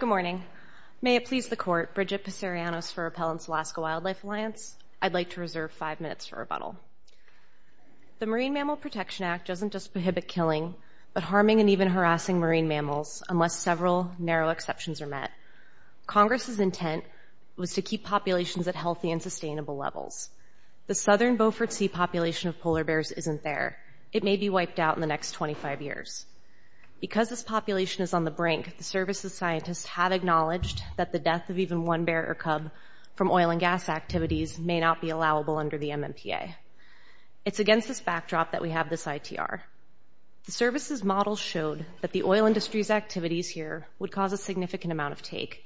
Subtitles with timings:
[0.00, 0.42] Good morning.
[1.02, 4.74] May it please the Court, Bridget Psarianos for Appellants Alaska Wildlife Alliance.
[5.02, 6.74] I'd like to reserve five minutes for rebuttal.
[8.18, 10.74] The Marine Mammal Protection Act doesn't just prohibit killing,
[11.12, 15.32] but harming and even harassing marine mammals unless several narrow exceptions are met.
[16.06, 17.04] Congress's intent
[17.56, 20.30] was to keep populations at healthy and sustainable levels.
[20.86, 23.76] The southern Beaufort Sea population of polar bears isn't there.
[24.14, 26.24] It may be wiped out in the next 25 years.
[27.00, 31.48] Because this population is on the brink, the service's scientists have acknowledged that the death
[31.48, 32.70] of even one bear or cub
[33.14, 36.54] from oil and gas activities may not be allowable under the MMPA.
[37.46, 39.60] It's against this backdrop that we have this ITR.
[40.44, 45.12] The service's models showed that the oil industry's activities here would cause a significant amount
[45.12, 45.64] of take,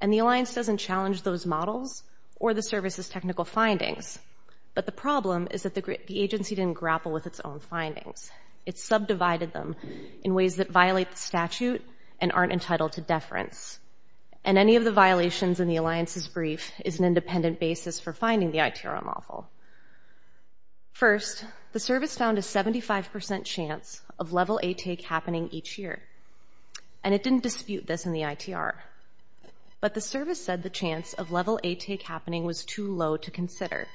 [0.00, 2.02] and the Alliance doesn't challenge those models
[2.36, 4.18] or the service's technical findings.
[4.74, 8.28] But the problem is that the agency didn't grapple with its own findings.
[8.66, 9.76] It subdivided them
[10.22, 11.84] in ways that violate the statute
[12.20, 13.78] and aren't entitled to deference.
[14.44, 18.50] And any of the violations in the Alliance's brief is an independent basis for finding
[18.50, 19.48] the ITR unlawful.
[20.92, 26.00] First, the service found a 75% chance of level A take happening each year.
[27.02, 28.74] And it didn't dispute this in the ITR.
[29.80, 33.30] But the service said the chance of level A take happening was too low to
[33.30, 33.88] consider.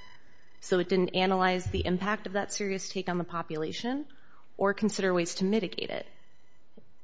[0.60, 4.06] So it didn't analyze the impact of that serious take on the population
[4.60, 6.06] or consider ways to mitigate it.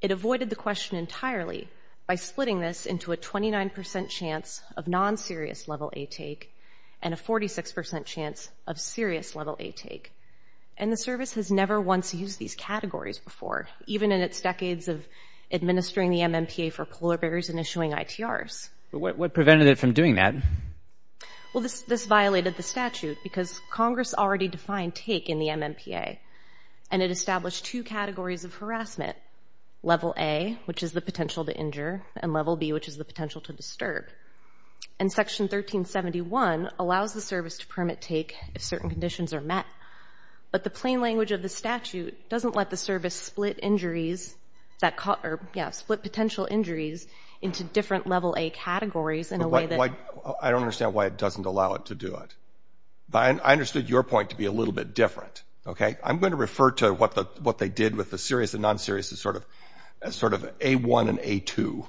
[0.02, 1.70] It avoided the question entirely
[2.06, 6.53] by splitting this into a 29% chance of non-serious level A take
[7.02, 10.11] and a 46% chance of serious level A take.
[10.78, 15.08] And the service has never once used these categories before, even in its decades of
[15.50, 18.67] administering the MMPA for polar bears and issuing ITRs.
[18.92, 20.36] What prevented it from doing that?
[21.53, 26.17] Well, this violated the statute because Congress already defined take in the MMPA.
[26.91, 29.17] And it established two categories of harassment,
[29.83, 33.42] level A, which is the potential to injure, and level B, which is the potential
[33.42, 34.05] to disturb.
[35.00, 39.66] And Section 1371 allows the service to permit take if certain conditions are met.
[40.52, 44.36] But the plain language of the statute doesn't let the service split injuries
[44.80, 47.08] that or, yeah, split potential injuries
[47.42, 49.80] into different level A categories in a way that
[50.42, 52.33] I don't understand why it doesn't allow it to do it.
[53.09, 55.98] But I understood your point to be a little bit different, okay?
[56.03, 59.36] I'm going to refer to what they did with the serious and non-serious as sort
[59.36, 59.45] of
[60.59, 61.86] A1 and A2.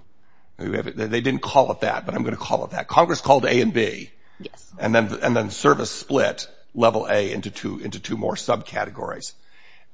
[0.58, 2.88] They didn't call it that, but I'm going to call it that.
[2.88, 4.10] Congress called A and B.
[4.38, 4.72] Yes.
[4.78, 9.32] And then service split level A into two more subcategories.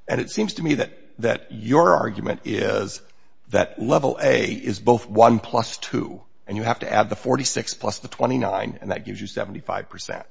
[0.07, 0.75] And it seems to me
[1.19, 3.01] that your argument is
[3.49, 7.73] that level A is both 1 plus 2, and you have to add the 46
[7.75, 10.09] plus the 29, and that gives you 75%.
[10.09, 10.23] Okay.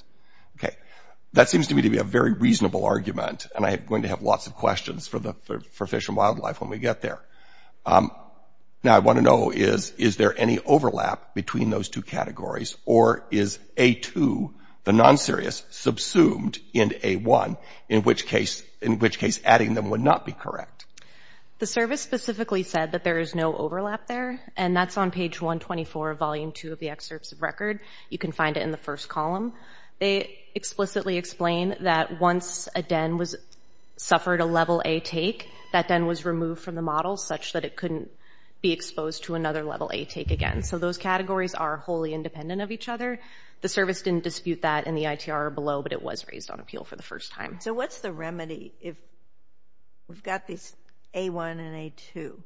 [1.35, 4.21] That seems to me to be a very reasonable argument, and I'm going to have
[4.21, 7.21] lots of questions for Fish and Wildlife when we get there.
[7.87, 8.11] Um,
[8.85, 13.25] now, I want to know, is is there any overlap between those two categories, or
[13.31, 14.53] is A2,
[14.85, 17.57] the non-serious, subsumed in A1,
[17.89, 20.85] in which case, in which case adding them would not be correct?
[21.61, 26.11] The service specifically said that there is no overlap there, and that's on page 124
[26.11, 27.79] of volume 2 of the excerpts of record.
[28.11, 29.53] You can find it in the first column.
[30.03, 33.37] They explicitly explain that once a den was
[33.97, 37.77] suffered a level A take, that den was removed from the model such that it
[37.77, 38.11] couldn't
[38.61, 40.65] be exposed to another level A take again.
[40.65, 43.21] So those categories are wholly independent of each other.
[43.61, 46.83] The service didn't dispute that in the ITR below, but it was raised on appeal
[46.83, 47.59] for the first time.
[47.61, 48.97] So what's the remedy if
[50.09, 50.75] we've got these
[51.15, 52.43] A1 and A2?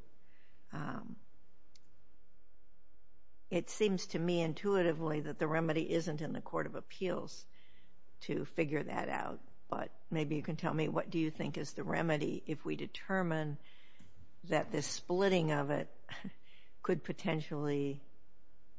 [3.51, 7.45] It seems to me intuitively that the remedy isn't in the Court of Appeals
[8.23, 9.39] to figure that out,
[9.71, 12.77] but maybe you can tell me what do you think is the remedy if we
[12.77, 13.57] determine
[14.49, 15.89] that this splitting of it
[16.83, 18.01] could potentially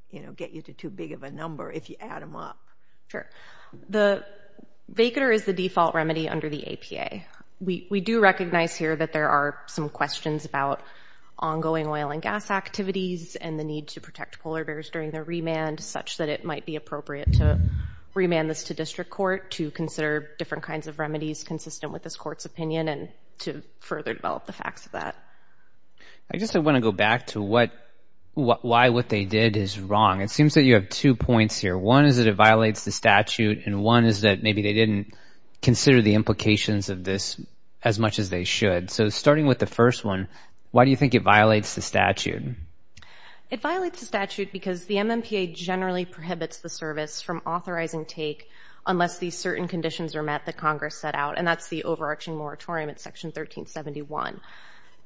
[0.10, 2.58] you know, get you to too big of a number if you add them up?
[3.08, 3.28] Sure.
[3.90, 4.26] The
[4.92, 7.24] vacatur is the default remedy under the APA.
[7.60, 10.82] We do recognize here that there are some questions about
[11.40, 15.80] ongoing oil and gas activities and the need to protect polar bears during their remand
[15.80, 17.60] such that it might be appropriate to
[18.14, 22.46] remand this to district court to consider different kinds of remedies consistent with this court's
[22.46, 23.10] opinion and
[23.40, 25.16] to further develop the facts of that.
[26.34, 27.72] I I want to go back to what,
[28.34, 30.22] why what they did is wrong.
[30.22, 31.78] It seems that you have two points here.
[31.78, 35.14] One is that it violates the statute, and one is that maybe they didn't
[35.62, 37.40] consider the implications of this
[37.84, 38.90] as much as they should.
[38.90, 40.28] So starting with the first one,
[40.72, 42.44] why do you think it violates the statute?
[43.50, 48.50] It violates the statute because the MMPA generally prohibits the service from authorizing take
[48.86, 52.90] unless these certain conditions are met that Congress set out, and that's the overarching moratorium
[52.90, 54.42] at Section 1371.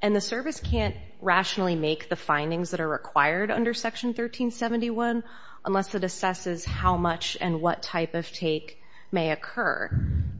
[0.01, 5.23] And the service can't rationally make the findings that are required under Section 1371
[5.63, 8.80] unless it assesses how much and what type of take
[9.11, 9.89] may occur.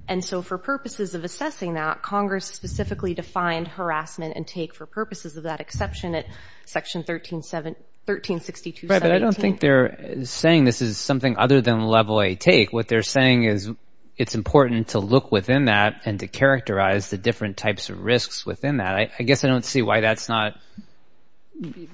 [0.07, 5.38] And so for purposes of assessing that, Congress specifically defined harassment and take for purposes
[5.38, 6.25] of that exception at
[6.65, 8.88] Section 1362.
[8.88, 12.73] Right, but I don't think they're saying this is something other than level A take.
[12.73, 13.71] What they're saying is
[14.18, 18.77] it's important to look within that and to characterize the different types of risks within
[18.77, 19.12] that.
[19.18, 20.57] I guess I don't see why that's not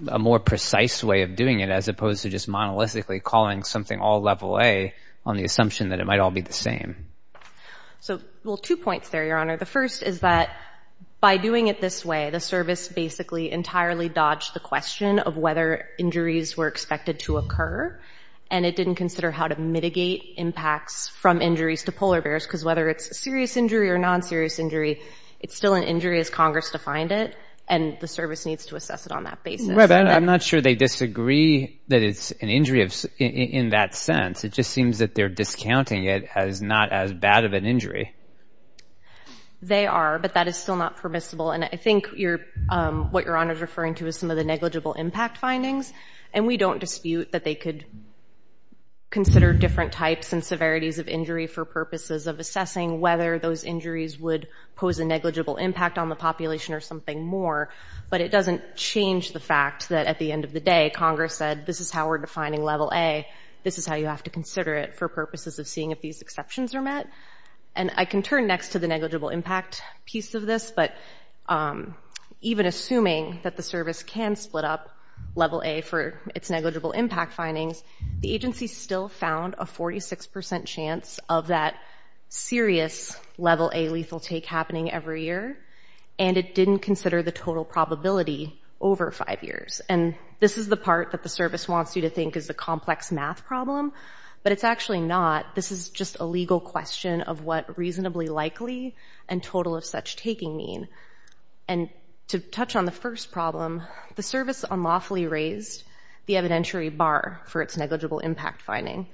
[0.08, 4.22] a more precise way of doing it as opposed to just monolithically calling something all
[4.22, 4.94] level A
[5.28, 6.96] on the assumption that it might all be the same.
[8.00, 9.58] So, well, two points there, Your Honor.
[9.58, 10.56] The first is that
[11.20, 16.56] by doing it this way, the service basically entirely dodged the question of whether injuries
[16.56, 18.00] were expected to occur,
[18.50, 22.88] and it didn't consider how to mitigate impacts from injuries to polar bears, because whether
[22.88, 25.02] it's serious injury or non-serious injury,
[25.42, 27.36] it's still an injury as Congress defined it,
[27.68, 29.70] and the service needs to assess it on that basis.
[29.70, 32.88] Right, but I'm not sure they disagree that it's an injury
[33.20, 34.44] in that sense.
[34.44, 38.14] It just seems that they're discounting it as not as bad of an injury.
[39.62, 42.10] They are, but that is still not permissible, and I think
[42.70, 45.92] um, what Your Honor is referring to is some of the negligible impact findings,
[46.32, 47.86] and we don't dispute that they could
[49.10, 54.48] consider different types and severities of injury for purposes of assessing whether those injuries would
[54.76, 57.70] pose a negligible impact on the population or something more,
[58.10, 61.66] but it doesn't change the fact that at the end of the day, Congress said
[61.66, 63.26] this is how we're defining level A,
[63.64, 66.76] this is how you have to consider it for purposes of seeing if these exceptions
[66.76, 67.08] are met.
[67.76, 70.94] And I can turn next to the negligible impact piece of this, but
[71.48, 71.96] um,
[72.42, 74.90] even assuming that the service can split up
[75.36, 77.84] level A for its negligible impact findings,
[78.20, 81.76] the agency still found a 46% chance of that
[82.30, 85.58] serious level A lethal take happening every year,
[86.20, 89.82] and it didn't consider the total probability over five years.
[89.88, 93.12] And this is the part that the service wants you to think is a complex
[93.12, 93.94] math problem,
[94.44, 95.56] but it's actually not.
[95.56, 98.96] This is just a legal question of what reasonably likely
[99.28, 100.88] and total of such taking mean.
[101.68, 101.90] And
[102.30, 103.84] to touch on the first problem,
[104.16, 105.84] the service unlawfully raised
[106.26, 109.08] the evidentiary bar for its negligible impact finding,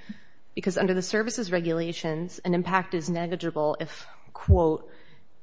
[0.56, 4.90] because under the service's regulations, an impact is negligible if, quote,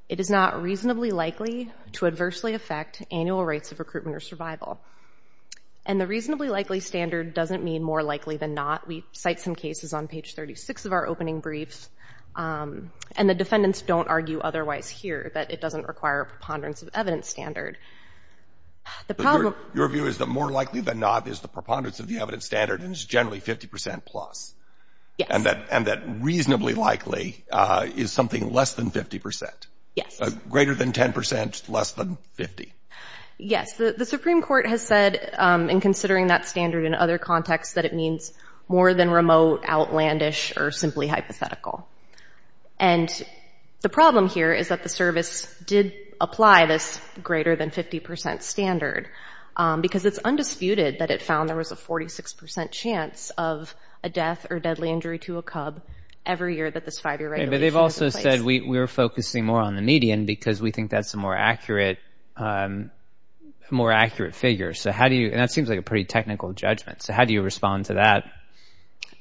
[0.09, 4.81] it is not reasonably likely to adversely affect annual rates of recruitment or survival.
[5.87, 8.89] And the reasonably likely standard doesn't mean more likely than not.
[8.89, 11.89] We cite some cases on page 36 of our opening briefs,
[12.37, 16.91] Um, and the defendants don't argue otherwise here, that it doesn't require a preponderance of
[16.95, 17.77] evidence standard.
[19.09, 19.55] The problem...
[19.75, 22.81] Your view is that more likely than not is the preponderance of the evidence standard,
[22.81, 24.55] and it's generally 50% plus.
[25.19, 25.29] Yes.
[25.71, 29.51] And that reasonably likely uh, is something less than 50%.
[29.95, 30.19] Yes.
[30.21, 32.73] Uh, greater than 10%, less than 50.
[33.37, 33.75] Yes.
[33.75, 37.95] The Supreme Court has said, um, in considering that standard in other contexts, that it
[37.95, 38.33] means
[38.69, 41.87] more than remote, outlandish, or simply hypothetical.
[42.81, 43.09] And
[43.83, 49.09] the problem here is that the service did apply this greater than 50% standard,
[49.81, 54.59] because it's undisputed that it found there was a 46% chance of a death or
[54.59, 55.83] deadly injury to a cub
[56.25, 59.83] every year that this five-year regulation But they've also said we're focusing more on the
[59.83, 61.99] median because we think that's a more accurate
[62.37, 62.91] um
[63.71, 64.75] a more accurate figure.
[64.75, 65.29] So how do you...
[65.31, 67.03] And that seems like a pretty technical judgment.
[67.03, 68.25] So how do you respond to that?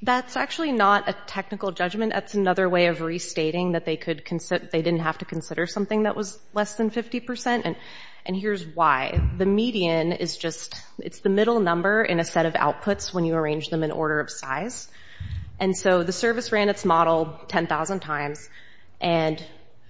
[0.01, 2.13] That's actually not a technical judgment.
[2.13, 6.75] That's another way of restating that they didn't have to consider something that was less
[6.75, 7.75] than 50%.
[8.25, 9.19] And here's why.
[9.37, 10.75] The median is just...
[10.99, 14.19] It's the middle number in a set of outputs when you arrange them in order
[14.19, 14.87] of size.
[15.59, 18.49] And so the service ran its model 10,000 times,
[19.01, 19.43] and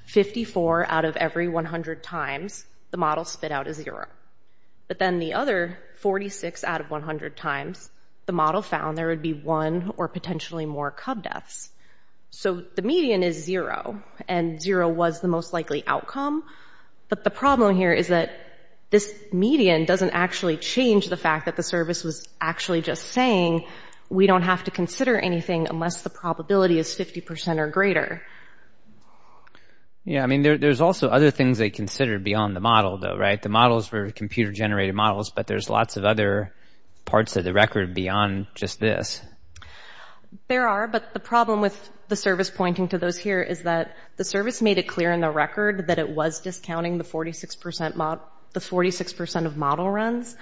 [0.06, 4.08] 54 out of every 100 times, the model spit out a zero.
[4.88, 7.92] But then the other 46 out of 100 times,
[8.30, 11.72] the model found there would be one or potentially more cub deaths.
[12.30, 16.44] So the median is zero, and zero was the most likely outcome.
[17.08, 18.30] But the problem here is that
[18.92, 23.66] this median doesn't actually change the fact that the service was actually just saying
[24.10, 28.22] we don't have to consider anything unless the probability is 50% or greater.
[30.06, 33.42] Yeah, I mean, there's also other things they considered beyond the model, though, right?
[33.42, 36.54] The models were computer-generated models, but there's lots of other
[37.10, 39.22] parts of the record beyond just this.
[40.48, 44.24] There are, but the problem with the service pointing to those here is that the
[44.24, 49.90] service made it clear in the record that it was discounting the 46% of model
[49.90, 50.36] runs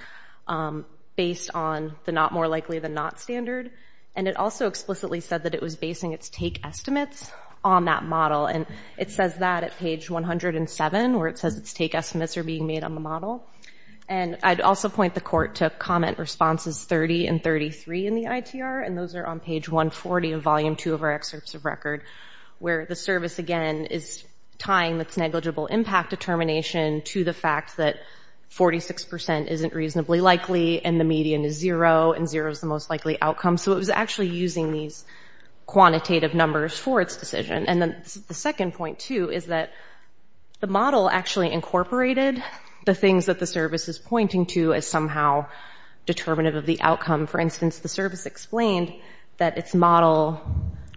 [0.46, 0.84] um,
[1.16, 3.70] based on the not more likely than not standard.
[4.14, 7.30] And it also explicitly said that it was basing its take estimates
[7.64, 8.46] on that model.
[8.46, 12.66] And it says that at page 107, where it says its take estimates are being
[12.66, 13.46] made on the model.
[14.08, 18.84] And I'd also point the court to comment responses 30 and 33 in the ITR,
[18.86, 22.02] and those are on page 140 of volume two of our excerpts of record,
[22.58, 24.24] where the service, again, is
[24.56, 27.96] tying its negligible impact determination to the fact that
[28.50, 33.20] 46% isn't reasonably likely, and the median is zero, and zero is the most likely
[33.20, 33.58] outcome.
[33.58, 35.04] So it was actually using these
[35.66, 37.66] quantitative numbers for its decision.
[37.66, 39.70] And then the second point, too, is that
[40.60, 42.42] the model actually incorporated
[42.88, 45.44] the things that the service is pointing to as somehow
[46.06, 47.26] determinative of the outcome.
[47.26, 48.94] For instance, the service explained
[49.36, 50.40] that its model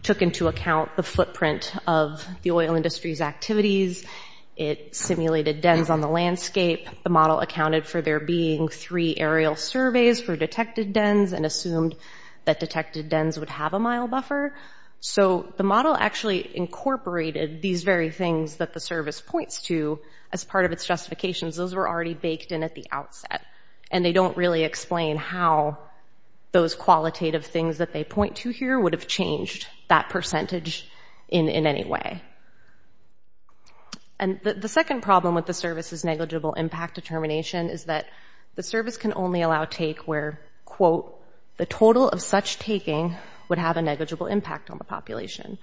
[0.01, 4.05] took into account the footprint of the oil industry's activities.
[4.55, 6.88] It simulated dens on the landscape.
[7.03, 11.98] The model accounted for there being three aerial surveys for detected dens and assumed
[12.45, 14.55] that detected dens would have a mile buffer.
[15.01, 20.00] So the model actually incorporated these very things that the service points to
[20.31, 21.55] as part of its justifications.
[21.55, 23.43] Those were already baked in at the outset,
[23.89, 25.79] and they don't really explain how
[26.51, 30.88] those qualitative things that they point to here would have changed that percentage
[31.29, 32.22] in any way.
[34.20, 38.05] And the second problem with the service's negligible impact determination is that
[38.53, 41.20] the service can only allow take where, quote,
[41.58, 43.15] the total of such taking
[43.51, 45.58] would have a negligible impact on the population.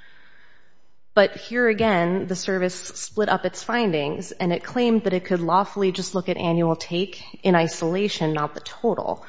[1.14, 5.40] But here again, the service split up its findings, and it claimed that it could
[5.40, 9.24] lawfully just look at annual take in isolation, not the total.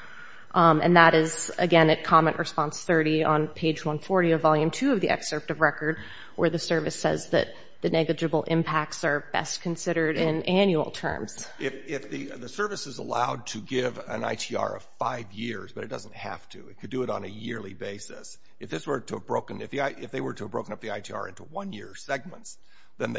[0.54, 4.92] Um, and that is, again, at comment response 30 on page 140 of volume two
[4.92, 5.98] of the excerpt of record,
[6.36, 7.48] where the service says that
[7.82, 11.48] the negligible impacts are best considered in annual terms.
[11.60, 16.14] If the service is allowed to give an ITR of five years, but it doesn't
[16.14, 18.38] have to, it could do it on a yearly basis.
[18.60, 19.72] If this were to have broken, if
[20.12, 22.58] they were to have broken up the ITR into one-year segments,
[22.98, 23.16] then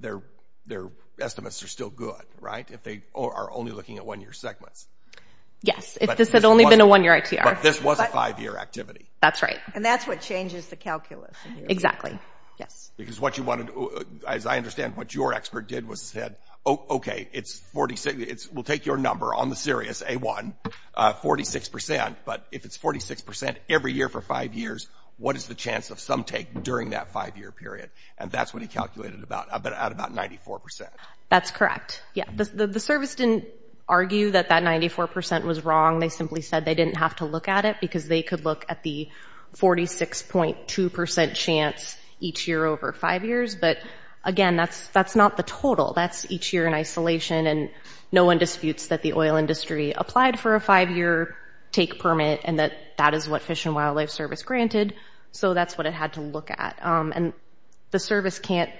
[0.00, 4.86] their estimates are still good, right, if they are only looking at one-year segments.
[5.62, 7.42] Yes, if this had only been a one-year ITR.
[7.42, 9.08] But this was a five-year activity.
[9.22, 9.56] That's right.
[9.74, 11.34] And that's what changes the calculus.
[11.66, 12.18] Exactly,
[12.56, 12.90] yes.
[12.96, 16.84] Because what you wanted, uh, as I understand, what your expert did was said, oh,
[16.90, 20.54] okay, it's 46, we'll take your number on the serious, A1,
[20.96, 25.98] 46%, but if it's 46% every year for five years, what is the chance of
[25.98, 27.90] some take during that five-year period?
[28.18, 30.88] And that's what he calculated about at about 94%.
[31.30, 32.24] That's correct, yeah.
[32.34, 33.46] The service didn't
[33.88, 36.00] argue that that 94% was wrong.
[36.00, 38.82] They simply said they didn't have to look at it because they could look at
[38.82, 39.08] the
[39.56, 43.54] 46.2% chance each year over five years.
[43.54, 43.78] But,
[44.24, 45.92] again, that's that's not the total.
[45.92, 47.70] That's each year in isolation, and
[48.12, 51.36] no one disputes that the oil industry applied for a five-year
[51.72, 54.94] take permit and that that is what Fish and Wildlife Service granted,
[55.32, 56.78] so that's what it had to look at.
[56.84, 57.32] Um, and
[57.90, 58.70] the service can't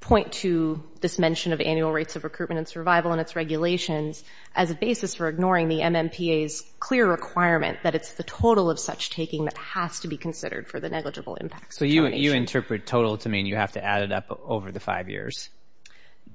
[0.00, 4.70] point to this mention of annual rates of recruitment and survival and its regulations as
[4.70, 9.44] a basis for ignoring the MMPA's clear requirement that it's the total of such taking
[9.44, 11.74] that has to be considered for the negligible impact.
[11.74, 15.10] So you interpret total to mean you have to add it up over the five
[15.10, 15.50] years?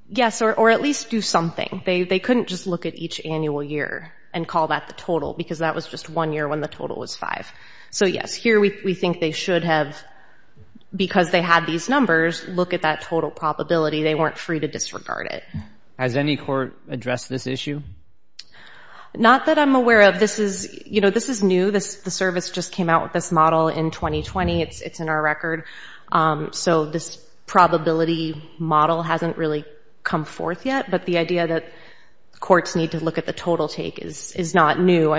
[0.07, 1.81] Yes, or at least do something.
[1.85, 5.73] They couldn't just look at each annual year and call that the total because that
[5.73, 7.51] was just one year when the total was five.
[7.89, 9.97] So, yes, here we think they should have,
[10.95, 14.03] because they had these numbers, look at that total probability.
[14.03, 15.43] They weren't free to disregard it.
[15.97, 17.81] Has any court addressed this issue?
[19.17, 20.19] Not that I'm aware of.
[20.19, 21.71] This is you know, this is new.
[21.71, 24.61] This the service just came out with this model in 2020.
[24.61, 25.63] It's it's in our record.
[26.11, 29.65] Um so this probability model hasn't really
[30.03, 31.65] come forth yet, but the idea that
[32.39, 35.13] courts need to look at the total take is is not new.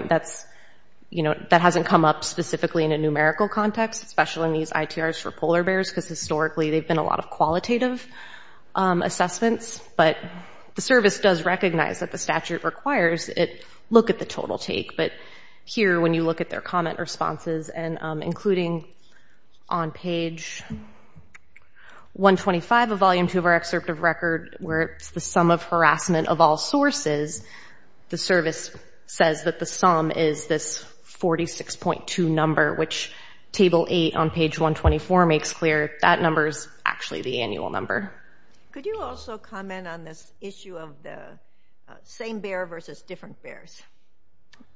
[1.13, 5.63] That hasn't come up specifically in a numerical context, especially in these ITRs for polar
[5.63, 8.07] bears, because historically they've been a lot of qualitative
[8.75, 9.81] um, assessments.
[9.97, 10.17] But
[10.75, 14.97] the service does recognize that the statute requires it look at the total take.
[14.97, 15.13] But
[15.65, 18.87] here, when you look at their comment responses, and um, including
[19.69, 20.63] on page
[22.13, 26.29] 125 of Volume 2 of our excerpt of record, where it's the sum of harassment
[26.29, 27.45] of all sources,
[28.11, 28.71] the service
[29.07, 30.85] says that the sum is this
[31.19, 33.13] 46.2 number, which
[33.53, 38.13] Table 8 on page 124 makes clear that number is actually the annual number.
[38.73, 41.17] Could you also comment on this issue of the
[41.89, 43.83] uh, same bear versus different bears?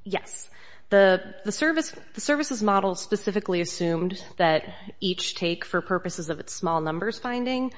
[0.04, 0.48] Yes.
[0.88, 4.64] The the service the service's model specifically assumed that
[4.98, 7.72] each take, for purposes of its small numbers finding,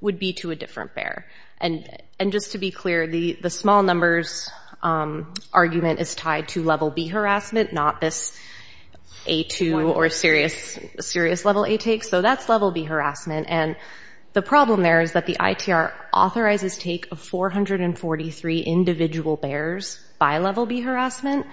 [0.00, 1.26] would be to a different bear.
[1.60, 4.50] And and just to be clear, the the small numbers
[4.82, 8.38] Um, argument is tied to Level B harassment, not this
[9.26, 12.04] A2 or serious serious Level A take.
[12.04, 13.46] So that's Level B harassment.
[13.48, 13.76] And
[14.32, 20.66] the problem there is that the ITR authorizes take of 443 individual bears by level
[20.66, 21.46] B harassment,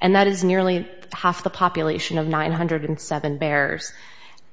[0.00, 3.92] and that is nearly half the population of 907 bears.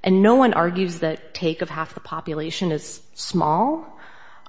[0.03, 3.99] And no one argues that take of half the population is small.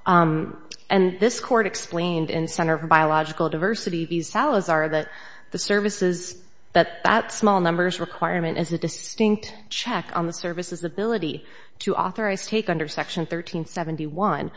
[0.05, 0.59] Um,
[0.91, 4.23] And this court explained in Center for Biological Diversity v.
[4.23, 5.09] Salazar that
[5.51, 6.37] the services,
[6.73, 11.45] that that small numbers requirement is a distinct check on the service's ability
[11.81, 14.51] to authorize take under Section 1371.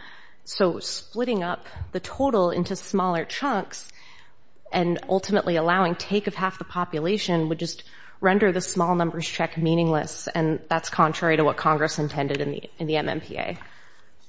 [0.44, 3.88] So splitting up the total into smaller chunks
[4.72, 7.84] and ultimately allowing take of half the population would just
[8.22, 12.70] render the small numbers check meaningless, and that's contrary to what Congress intended in the
[12.80, 13.58] in the MMPA.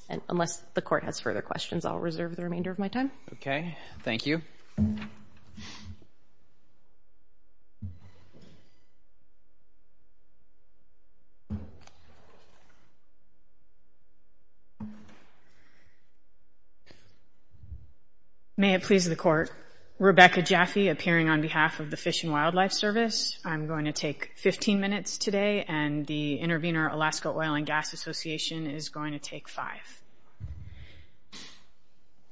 [0.09, 3.11] And unless the court has further questions, I'll reserve the remainder of my time.
[3.35, 3.77] Okay.
[4.03, 4.41] Thank you.
[18.59, 19.51] May it please the Court.
[19.99, 23.39] Rebecca Jaffe, appearing on behalf of the Fish and Wildlife Service.
[23.47, 28.67] I'm going to take 15 minutes today, and the intervener, Alaska Oil and Gas Association,
[28.67, 30.03] is going to take five.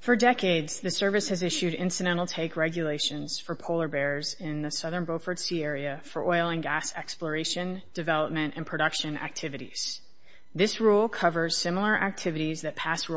[0.00, 5.06] For decades, the service has issued incidental take regulations for polar bears in the southern
[5.06, 10.02] Beaufort Sea area for oil and gas exploration, development, and production activities.
[10.54, 13.08] This rule covers similar activities that past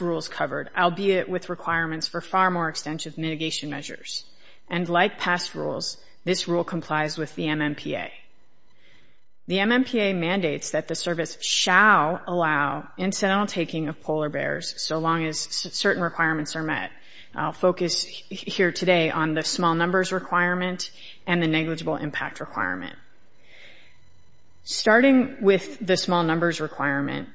[0.00, 4.24] rules covered, albeit with requirements for far more extensive mitigation measures.
[4.68, 8.10] And like past rules, this rule complies with the MMPA.
[9.48, 15.24] The MMPA mandates that the service shall allow incidental taking of polar bears so long
[15.24, 16.92] as certain requirements are met.
[17.34, 20.90] I'll focus here today on the small numbers requirement
[21.26, 22.96] and the negligible impact requirement.
[24.62, 27.28] Starting with the small numbers requirement,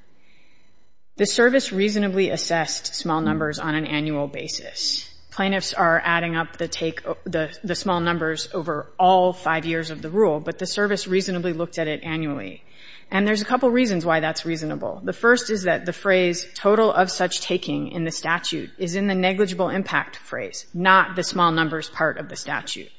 [1.17, 5.09] the service reasonably assessed small numbers on an annual basis.
[5.31, 10.59] Plaintiffs are adding up the small numbers over all five years of the rule, but
[10.59, 12.63] the service reasonably looked at it annually.
[13.11, 15.01] And there's a couple reasons why that's reasonable.
[15.03, 19.07] The first is that the phrase total of such taking in the statute is in
[19.07, 22.91] the negligible impact phrase, not the small numbers part of the statute.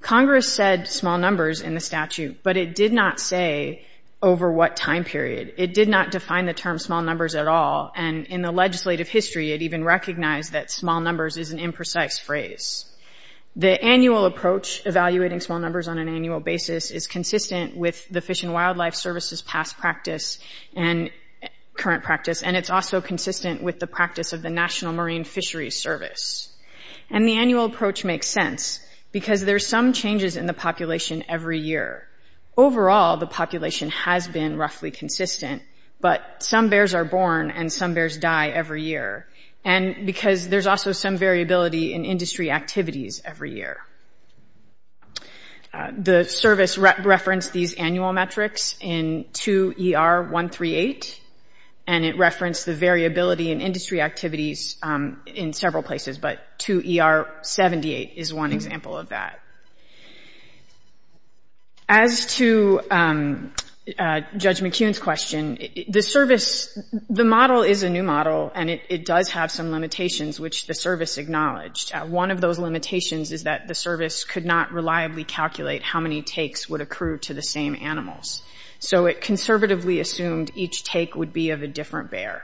[0.00, 3.84] Congress said small numbers in the statute, but it did not say
[4.20, 5.54] over what time period.
[5.58, 9.52] It did not define the term small numbers at all, and in the legislative history,
[9.52, 12.84] it even recognized that small numbers is an imprecise phrase.
[13.54, 18.42] The annual approach evaluating small numbers on an annual basis is consistent with the Fish
[18.42, 20.38] and Wildlife Service's past practice
[20.74, 21.10] and
[21.76, 26.52] current practice, and it's also consistent with the practice of the National Marine Fisheries Service.
[27.08, 28.80] And the annual approach makes sense
[29.12, 32.07] because there's some changes in the population every year.
[32.58, 35.62] Overall, the population has been roughly consistent,
[36.00, 39.28] but some bears are born and some bears die every year,
[39.64, 43.78] and because there's also some variability in industry activities every year.
[45.98, 51.20] The service referenced these annual metrics in 2 ER 138,
[51.86, 54.76] and it referenced the variability in industry activities
[55.26, 59.38] in several places, but 2 ER 78 is one example of that.
[61.88, 63.52] As to um,
[63.98, 69.30] uh, Judge McKeown's question, the service, the model is a new model, and it does
[69.30, 71.94] have some limitations, which the service acknowledged.
[71.94, 76.20] Uh, one of those limitations is that the service could not reliably calculate how many
[76.20, 78.42] takes would accrue to the same animals.
[78.80, 82.42] So it conservatively assumed each take would be of a different bear.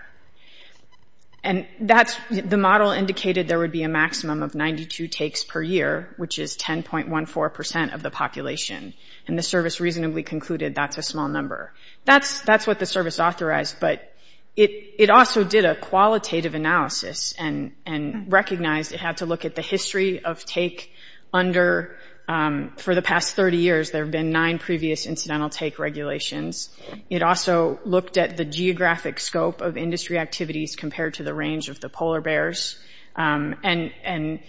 [1.44, 6.14] And that's, the model indicated there would be a maximum of 92 takes per year,
[6.16, 8.94] which is 10.14% of the population,
[9.28, 11.74] and the service reasonably concluded that's a small number.
[12.06, 14.10] That's that's what the service authorized, but
[14.56, 18.32] it it also did a qualitative analysis and mm.
[18.32, 20.94] recognized it had to look at the history of take
[21.30, 21.94] under,
[22.26, 26.70] Um, for the past 30 years, there have been nine previous incidental take regulations.
[27.10, 31.80] It also looked at the geographic scope of industry activities compared to the range of
[31.80, 32.78] the polar bears,
[33.14, 34.40] um, and and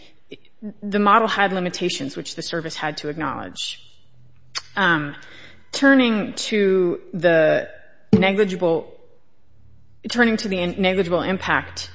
[0.81, 3.81] the model had limitations, which the service had to acknowledge.
[4.77, 5.15] Um,
[5.71, 7.69] turning to the
[8.13, 8.93] negligible
[10.09, 11.91] turning to the negligible impact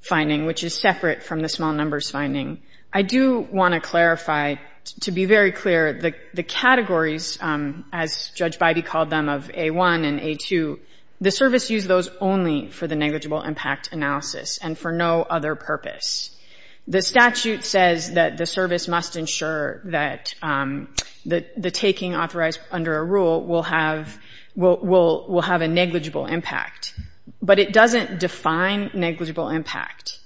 [0.00, 2.60] finding, which is separate from the small numbers finding,
[2.92, 4.56] I do want to clarify,
[5.00, 5.92] to be very clear,
[6.34, 10.78] the categories, um, as Judge Bybee called them, of A1 and A2,
[11.20, 16.36] the service used those only for the negligible impact analysis and for no other purpose.
[16.88, 20.88] The statute says that the service must ensure that um,
[21.24, 24.18] the taking authorized under a rule will have
[24.56, 26.98] a negligible impact,
[27.40, 30.18] but it doesn't define negligible impact.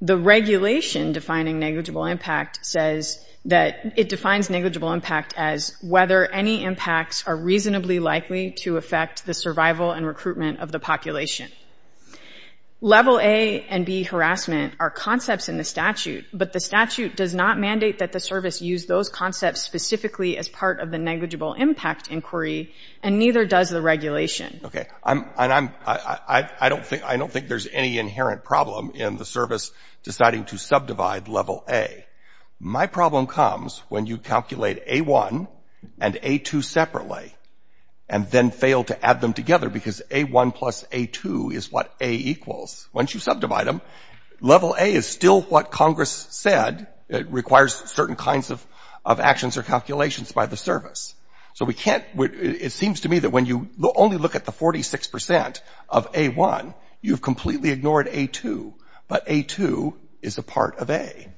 [0.00, 7.26] The regulation defining negligible impact says that it defines negligible impact as whether any impacts
[7.26, 11.50] are reasonably likely to affect the survival and recruitment of the population.
[12.80, 17.58] Level A and B harassment are concepts in the statute, but the statute does not
[17.58, 22.72] mandate that the service use those concepts specifically as part of the negligible impact inquiry,
[23.02, 24.60] and neither does the regulation.
[24.62, 24.86] Okay.
[25.02, 29.16] I'm and I'm I I don't think I don't think there's any inherent problem in
[29.16, 29.72] the service
[30.04, 32.04] deciding to subdivide level A.
[32.60, 35.46] My problem comes when you calculate A1
[36.00, 37.32] and A2 separately
[38.08, 42.88] and then fail to add them together because A1 plus A2 is what A equals.
[42.92, 43.80] Once you subdivide them,
[44.40, 46.88] level A is still what Congress said.
[47.08, 48.66] It requires certain kinds of
[49.06, 51.14] actions or calculations by the service.
[51.54, 55.06] So we can't— it seems to me that when you only look at the 46
[55.08, 58.74] percent of A1, you've completely ignored A2,
[59.06, 61.28] but A2 is a part of A.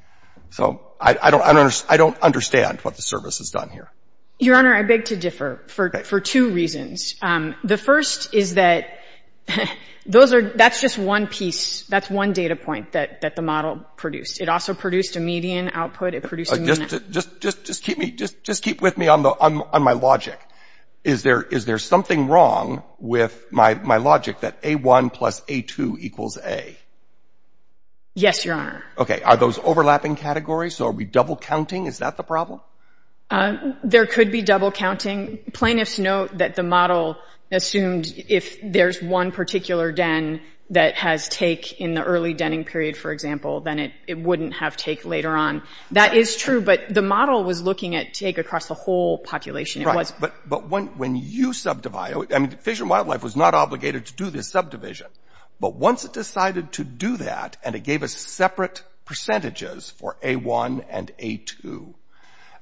[0.51, 3.91] So I don't understand what the service has done here.
[4.39, 7.15] Your Honor, I beg to differ for two reasons.
[7.21, 9.01] Um, the first is that
[10.07, 11.83] those are— that's just one piece.
[11.83, 14.41] That's one data point that the model produced.
[14.41, 16.15] It also produced a median output.
[16.15, 18.11] It produced a uh, median— Just keep me—
[18.43, 20.41] just keep with me on my logic.
[21.05, 26.77] Is there something wrong with my logic that A1 plus A2 equals A?
[28.21, 28.85] Yes, Your Honor.
[28.99, 29.23] Okay.
[29.23, 30.77] Are those overlapping categories?
[30.77, 31.87] So are we double counting?
[31.87, 32.61] Is that the problem?
[33.31, 35.39] Uh, there could be double counting.
[35.53, 37.17] Plaintiffs note that the model
[37.51, 43.11] assumed if there's one particular den that has take in the early denning period, for
[43.11, 45.63] example, then it wouldn't have take later on.
[45.91, 49.83] That is true, but the model was looking at take across the whole population.
[49.83, 50.21] It was Right.
[50.21, 54.31] But but when you subdivide— I mean, Fish and Wildlife was not obligated to do
[54.31, 55.09] this subdivision.
[55.61, 60.85] But once it decided to do that and it gave us separate percentages for A1
[60.89, 61.95] and A2,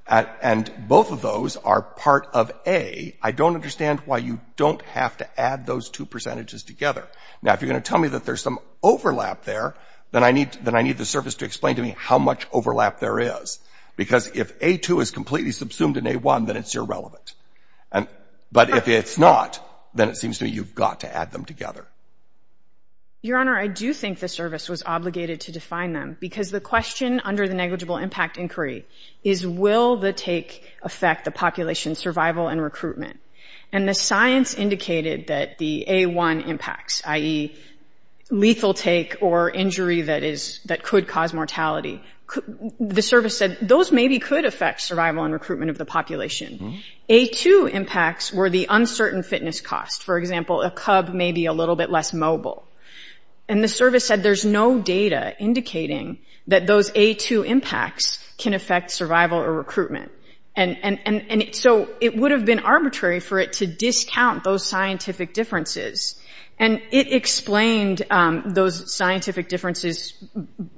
[0.09, 4.83] uh, and both of those are part of A, I don't understand why you don't
[4.83, 7.07] have to add those two percentages together.
[7.43, 9.75] Now, if you're going to tell me that there's some overlap there,
[10.11, 13.61] then I need the service to explain to me how much overlap there is.
[13.97, 17.35] Because if A2 is completely subsumed in A1, then it's irrelevant.
[18.51, 19.61] But if it's not,
[19.95, 21.87] then it seems to me you've got to add them together.
[23.21, 27.21] Your Honor, I do think the service was obligated to define them because the question
[27.25, 28.87] under the negligible impact inquiry
[29.25, 33.19] is will the take affect the population's survival and recruitment?
[33.73, 37.57] And the science indicated that the A1 impacts, i.e.,
[38.31, 42.01] lethal take or injury that could cause mortality,
[42.79, 46.59] the service said those maybe could affect survival and recruitment of the population.
[46.59, 46.77] Mm-hmm.
[47.09, 50.05] A2 impacts were the uncertain fitness cost.
[50.05, 52.65] For example, a cub may be a little bit less mobile.
[53.49, 59.39] And the service said there's no data indicating that those A2 impacts can affect survival
[59.39, 60.11] or recruitment.
[60.55, 64.67] And and and and so it would have been arbitrary for it to discount those
[64.67, 66.21] scientific differences.
[66.59, 70.13] And it explained um, those scientific differences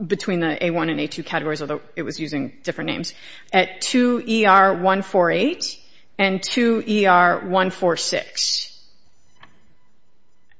[0.07, 3.15] between the A1 and A2 categories, although it was using different names,
[3.51, 5.79] at 2ER148
[6.19, 8.70] and 2ER146.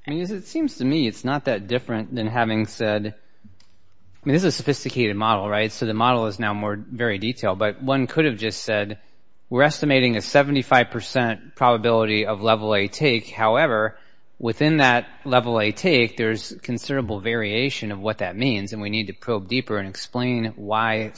[0.07, 4.33] I mean, it seems to me it's not that different than having said, I mean,
[4.33, 5.71] this is a sophisticated model, right?
[5.71, 7.59] So the model is now more very detailed.
[7.59, 8.99] But one could have just said
[9.49, 13.29] we're estimating a 75 percent probability of level A take.
[13.29, 13.97] However,
[14.39, 18.73] within that level A take, there's considerable variation of what that means.
[18.73, 21.13] And we need to probe deeper and explain why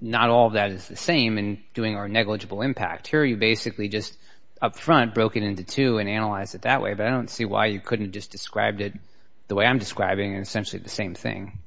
[0.00, 3.06] not all of that is the same in doing our negligible impact.
[3.06, 4.16] Here you basically just
[4.60, 6.94] up front broke it into two and analyzed it that way.
[6.94, 8.94] But I don't see why you couldn't have just described it
[9.48, 11.58] the way I'm describing it, essentially the same thing.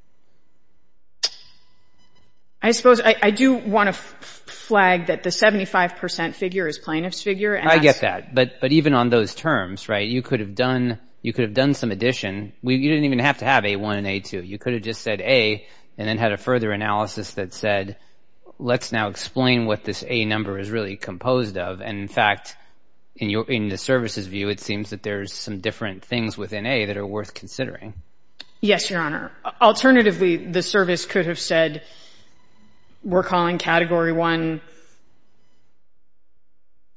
[2.62, 7.60] I suppose I do want to flag that the 75 percent figure is plaintiff's figure.
[7.62, 8.34] I get that.
[8.34, 11.74] But but even on those terms, right, you could have done you could have done
[11.74, 12.54] some addition.
[12.62, 14.46] You didn't even have to have A1 and A2.
[14.46, 15.66] You could have just said A
[15.98, 17.98] and then had a further analysis that said,
[18.60, 21.82] let's now explain what this A number is really composed of.
[21.82, 22.58] And, in fact,
[23.16, 27.06] in the services view, it seems that there's some different things within A that are
[27.06, 27.94] worth considering.
[28.60, 29.32] Yes, Your Honor.
[29.62, 31.84] Alternatively, the service could have said
[33.04, 34.62] we're calling Category 1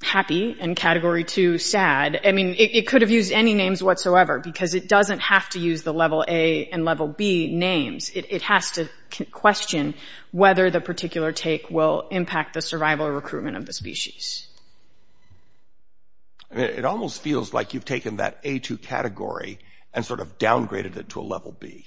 [0.03, 2.21] happy and Category 2 sad.
[2.25, 5.83] I mean, it could have used any names whatsoever because it doesn't have to use
[5.83, 8.11] the Level A and Level B names.
[8.11, 8.89] It has to
[9.33, 9.95] question
[10.31, 14.46] whether the particular take will impact the survival or recruitment of the species.
[16.51, 19.59] It almost feels like you've taken that A2 category
[19.93, 21.87] and sort of downgraded it to a Level B.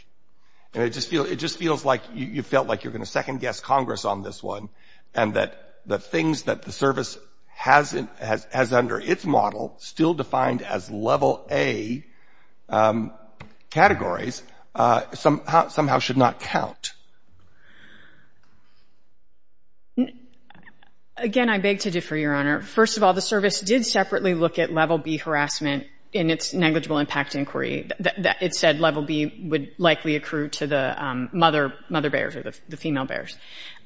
[0.74, 4.44] And it just feels like you felt like you're going to second-guess Congress on this
[4.44, 4.70] one
[5.16, 7.18] and that the things that the service
[7.48, 12.06] has has under its model still defined as level A
[12.70, 13.12] um,
[13.70, 14.44] categories
[14.76, 16.94] uh, somehow should not count.
[21.20, 22.62] Again, I beg to differ, Your Honor.
[22.62, 26.98] First of all, the service did separately look at level B harassment in its negligible
[26.98, 27.88] impact inquiry.
[28.00, 33.06] It said level B would likely accrue to the um, mother bears or the female
[33.06, 33.38] bears.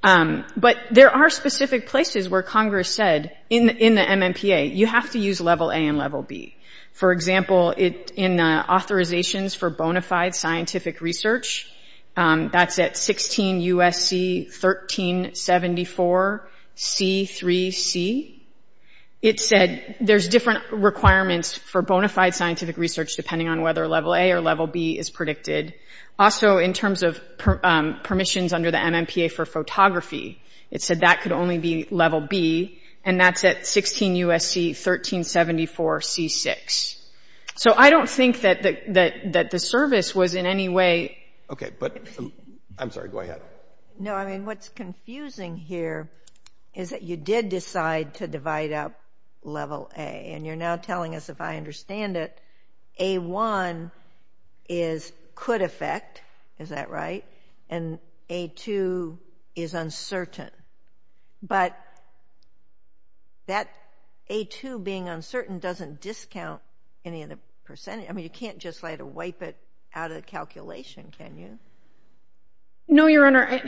[0.04, 5.20] Um, but there are specific places where Congress said in the MMPA you have to
[5.20, 6.56] use level A and level B.
[6.94, 11.70] For example, in uh, authorizations for bona fide scientific research,
[12.16, 14.44] um, that's at 16 U.S.C.
[14.44, 18.40] 1374 C3C.
[19.22, 24.32] It said there's different requirements for bona fide scientific research depending on whether level A
[24.32, 25.74] or level B is predicted.
[26.20, 27.20] Also, in terms of
[27.64, 32.80] um, permissions under the MMPA for photography, it said that could only be level B,
[33.04, 34.70] and that's at 16 U.S.C.
[34.70, 37.00] 1374 C6.
[37.56, 41.18] So I don't think that the that the service was in any way—
[41.50, 42.34] Okay, but um,
[42.80, 43.10] I'm sorry.
[43.10, 43.42] Go ahead.
[44.00, 46.10] No, I mean, what's confusing here
[46.74, 49.00] is that you did decide to divide up
[49.44, 52.40] level A, and you're now telling us, if I understand it,
[53.00, 53.92] A1
[54.70, 56.22] is could affect,
[56.60, 57.26] is that right,
[57.70, 59.18] and A2
[59.56, 60.52] is uncertain.
[61.42, 61.78] But
[63.48, 63.68] that
[64.30, 66.62] A2 being uncertain doesn't discount
[67.04, 68.10] any of the percentage.
[68.10, 69.58] I mean, you can't just wipe it
[69.94, 71.60] out of the calculation, can you?
[72.88, 73.62] No, Your Honor.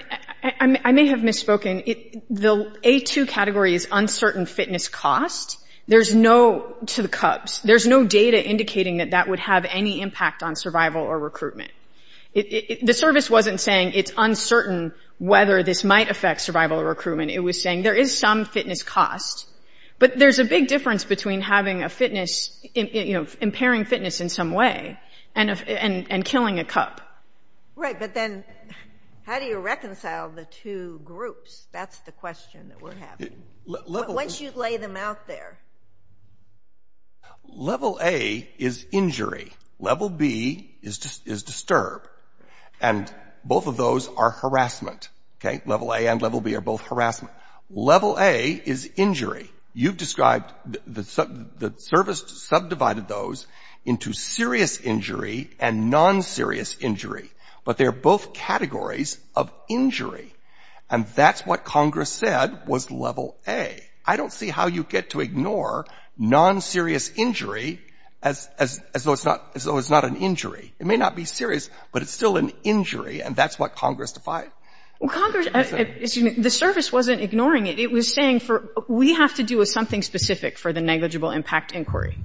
[0.43, 2.21] I may have misspoken.
[2.29, 5.57] The A2 category is uncertain fitness cost.
[5.87, 7.61] There's no— to the Cubs.
[7.61, 11.71] There's no data indicating that that would have any impact on survival or recruitment.
[12.33, 17.31] The service wasn't saying it's uncertain whether this might affect survival or recruitment.
[17.31, 19.47] It was saying there is some fitness cost.
[19.97, 24.51] But there's a big difference between having a fitness— you know, impairing fitness in some
[24.51, 24.99] way
[25.33, 26.99] and killing a Cub.
[27.77, 28.43] Right, but then
[29.25, 31.67] how do you reconcile the two groups?
[31.71, 33.41] That's the question that we're having.
[33.65, 35.57] Once you lay them out there.
[37.43, 39.51] Level A is injury.
[39.79, 42.07] Level B is is disturb.
[42.79, 43.11] And
[43.43, 45.09] both of those are harassment.
[45.39, 45.61] Okay?
[45.65, 47.33] Level A and level B are both harassment.
[47.69, 49.49] Level A is injury.
[49.73, 50.53] You've described
[50.85, 51.01] the—
[51.57, 53.47] the service subdivided those
[53.85, 57.29] into serious injury and non-serious injury.
[57.65, 60.33] But they're both categories of injury.
[60.89, 63.83] And that's what Congress said was level A.
[64.05, 65.85] I don't see how you get to ignore
[66.17, 67.81] non-serious injury
[68.21, 70.73] as as though it's not as though it's not an injury.
[70.79, 74.51] It may not be serious, but it's still an injury, and that's what Congress defined.
[74.99, 76.31] Well, Congress uh,— uh, excuse me.
[76.41, 77.79] The service wasn't ignoring it.
[77.79, 82.17] It was saying for— we have to do something specific for the negligible impact inquiry.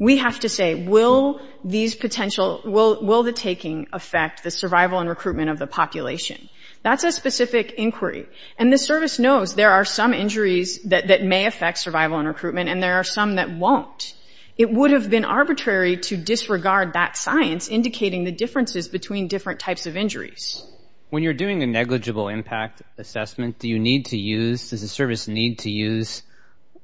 [0.00, 5.08] We have to say, will these potential— will will the taking affect the survival and
[5.08, 6.48] recruitment of the population?
[6.82, 8.26] That's a specific inquiry.
[8.58, 12.82] And the service knows there are some injuries that may affect survival and recruitment, and
[12.82, 14.14] there are some that won't.
[14.56, 19.86] It would have been arbitrary to disregard that science indicating the differences between different types
[19.86, 20.64] of injuries.
[21.10, 25.28] When you're doing a negligible impact assessment, do you need to use— does the service
[25.28, 26.22] need to use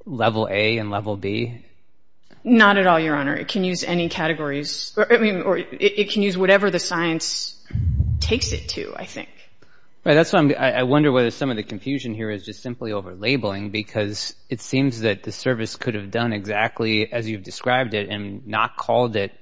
[0.04, 1.64] level A and level B?
[2.48, 3.34] Not at all, Your Honor.
[3.34, 7.60] It can use any categories— I mean, or, it can use whatever the science
[8.20, 9.28] takes it to, I think.
[10.04, 10.14] Right.
[10.14, 14.32] That's why I wonder whether some of the confusion here is just simply over-labeling, because
[14.48, 18.76] it seems that the service could have done exactly as you've described it and not
[18.76, 19.32] called it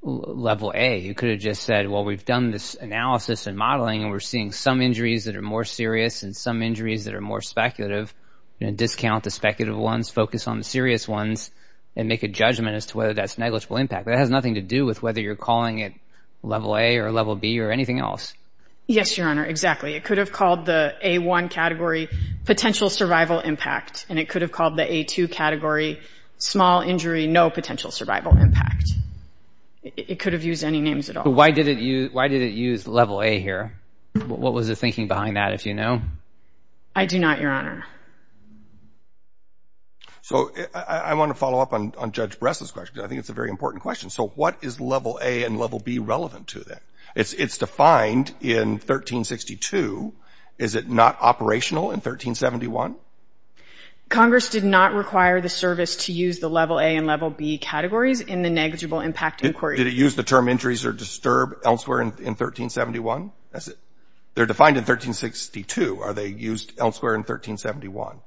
[0.00, 0.98] level A.
[0.98, 4.52] You could have just said, well, we've done this analysis and modeling, and we're seeing
[4.52, 8.14] some injuries that are more serious and some injuries that are more speculative.
[8.60, 11.50] Discount the speculative ones, focus on the serious ones,
[11.94, 14.06] and make a judgment as to whether that's negligible impact.
[14.06, 15.92] That has nothing to do with whether you're calling it
[16.42, 18.34] level A or level B or anything else.
[18.86, 19.94] Yes, Your Honor, exactly.
[19.94, 22.08] It could have called the A1 category
[22.44, 26.00] potential survival impact, and it could have called the A2 category
[26.38, 28.90] small injury, no potential survival impact.
[29.84, 31.32] It could have used any names at all.
[31.32, 33.72] Why did it use level A here?
[34.14, 36.02] What was the thinking behind that, if you know?
[36.94, 37.84] I do not, Your Honor.
[40.22, 43.34] So I want to follow up on Judge Bress's question, because I think it's a
[43.34, 44.08] very important question.
[44.08, 46.80] So what is level A and level B relevant to then?
[47.16, 50.14] It's defined in 1362.
[50.58, 52.94] Is it not operational in 1371?
[54.08, 58.20] Congress did not require the service to use the level A and level B categories
[58.20, 59.78] in the negligible impact inquiry.
[59.78, 63.32] Did it use the term injuries or disturb elsewhere in 1371?
[64.34, 66.00] They're defined in 1362.
[66.00, 68.20] Are they used elsewhere in 1371?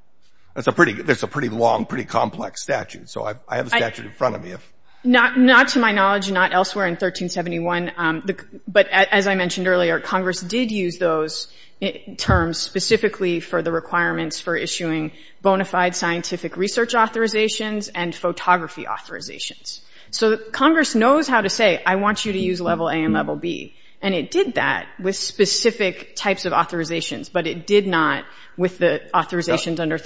[0.55, 3.09] That's a pretty that's a pretty long, pretty complex statute.
[3.09, 4.51] So I have the statute in front of me.
[4.51, 7.91] If not not to my knowledge, not elsewhere in 1371.
[7.97, 8.23] Um,
[8.67, 14.39] but as I mentioned earlier, Congress did use those eh, terms specifically for the requirements
[14.39, 19.81] for issuing bona fide scientific research authorizations and photography authorizations.
[20.09, 23.35] So Congress knows how to say, I want you to use level A and level
[23.35, 23.75] B.
[24.01, 28.23] And it did that with specific types of authorizations, but it did not
[28.55, 29.97] with the authorizations under...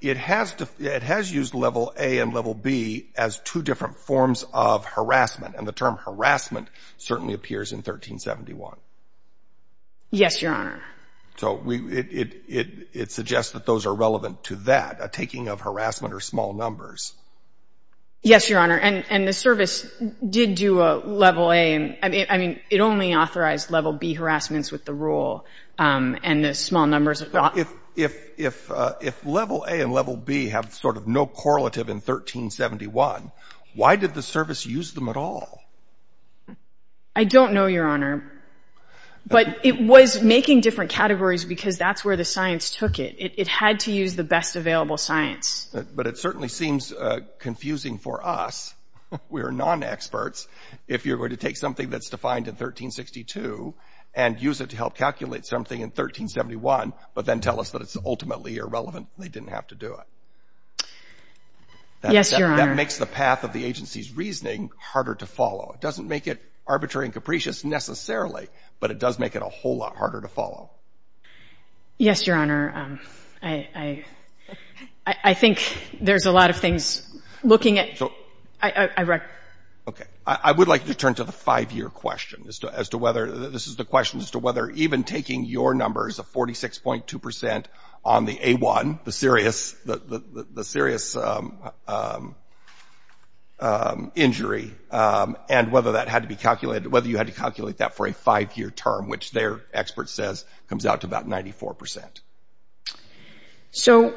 [0.00, 5.66] It has used level A and level B as two different forms of harassment, and
[5.66, 8.76] the term harassment certainly appears in 1371.
[10.10, 10.82] Yes, Your Honor.
[11.38, 16.52] So it suggests that those are relevant to that, a taking of harassment or small
[16.54, 17.12] numbers.
[18.22, 18.78] Yes, Your Honor.
[18.78, 19.86] And the service
[20.28, 21.98] did do a level A.
[22.02, 25.44] I mean, I mean it only authorized level B harassments with the rule
[25.78, 27.22] um, and the small numbers.
[27.96, 31.96] If if uh if level A and level B have sort of no correlative in
[31.96, 33.32] 1371,
[33.74, 35.62] why did the service use them at all?
[37.14, 38.32] I don't know, Your Honor.
[39.28, 43.16] But it was making different categories because that's where the science took it.
[43.18, 45.68] It had to use the best available science.
[45.94, 46.92] But it certainly seems
[47.38, 48.72] confusing for us.
[49.30, 50.46] We're non-experts.
[50.86, 53.74] If you're going to take something that's defined in 1362
[54.16, 57.96] and use it to help calculate something in 1371, but then tell us that it's
[58.04, 60.86] ultimately irrelevant, and they didn't have to do it.
[62.10, 62.66] Yes, Your Honor.
[62.68, 65.72] That makes the path of the agency's reasoning harder to follow.
[65.74, 68.48] It doesn't make it arbitrary and capricious necessarily,
[68.80, 70.70] but it does make it a whole lot harder to follow.
[71.98, 72.72] Yes, Your Honor.
[72.74, 73.00] Um,
[73.42, 74.04] I
[75.06, 75.60] I I think
[76.00, 77.02] there's a lot of things
[77.42, 78.00] looking at...
[79.88, 80.04] Okay.
[80.26, 83.84] I would like to turn to the five-year question as to whether, this is the
[83.84, 87.66] question as to whether even taking your numbers of 46.2%
[88.04, 91.72] on the A1, the serious the serious, uhm,
[93.60, 97.94] uhm, injury, and whether that had to be calculated, whether you had to calculate that
[97.94, 102.04] for a five-year term, which their expert says comes out to about 94%.
[103.70, 104.14] So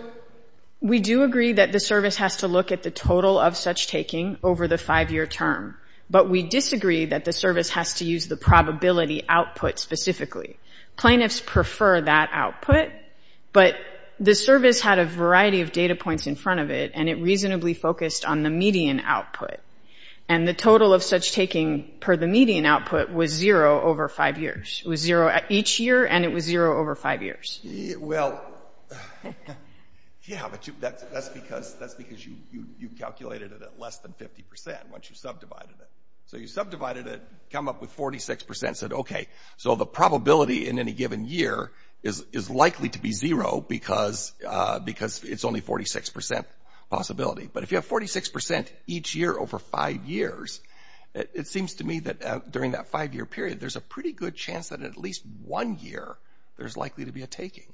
[0.82, 4.38] we do agree that the service has to look at the total of such taking
[4.44, 5.76] over the five-year term,
[6.10, 10.58] but we disagree that the service has to use the probability output specifically.
[10.96, 12.92] Plaintiffs prefer that output,
[13.52, 13.76] but
[14.20, 17.74] the service had a variety of data points in front of it, and it reasonably
[17.74, 19.60] focused on the median output.
[20.28, 24.84] And the total of such taking per the median output was zero over five years.
[24.86, 27.60] It was zero each year, and it was zero over five years.
[27.98, 28.40] Well,
[30.30, 35.90] yeah, but that's because you calculated it at less than 50% once you subdivided it.
[36.28, 40.94] So you subdivided it, come up with 46%, said, okay, so the probability in any
[40.94, 41.72] given year
[42.04, 46.46] is likely to be zero because uh, because it's only 46%
[46.92, 47.50] possibility.
[47.52, 50.62] But if you have 46% each year over five years,
[51.16, 54.70] it seems to me that uh, during that five-year period, there's a pretty good chance
[54.70, 56.18] that at least one year,
[56.58, 57.74] there's likely to be a taking.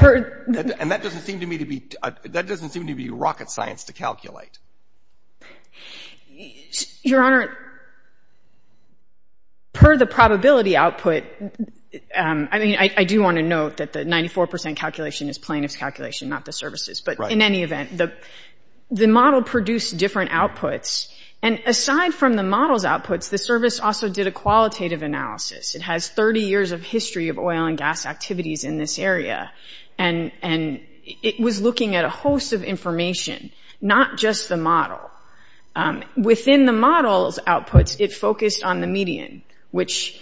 [0.00, 3.50] And that doesn't seem to me to be uh,— that doesn't seem to be rocket
[3.50, 4.58] science to calculate.
[7.02, 7.56] Your Honor,
[9.72, 11.24] per the probability output,
[12.14, 16.28] um, I mean, I do want to note that the 94% calculation is plaintiff's calculation,
[16.28, 17.00] not the service's.
[17.00, 18.00] But in any event,
[18.90, 21.08] the model produced different outputs.
[21.42, 25.74] And aside from the model's outputs, the service also did a qualitative analysis.
[25.74, 29.50] It has 30 years of history of oil and gas activities in this area.
[29.98, 33.50] And and it was looking at a host of information,
[33.80, 35.00] not just the model.
[35.74, 40.20] Um, within the model's outputs, it focused on the median, which,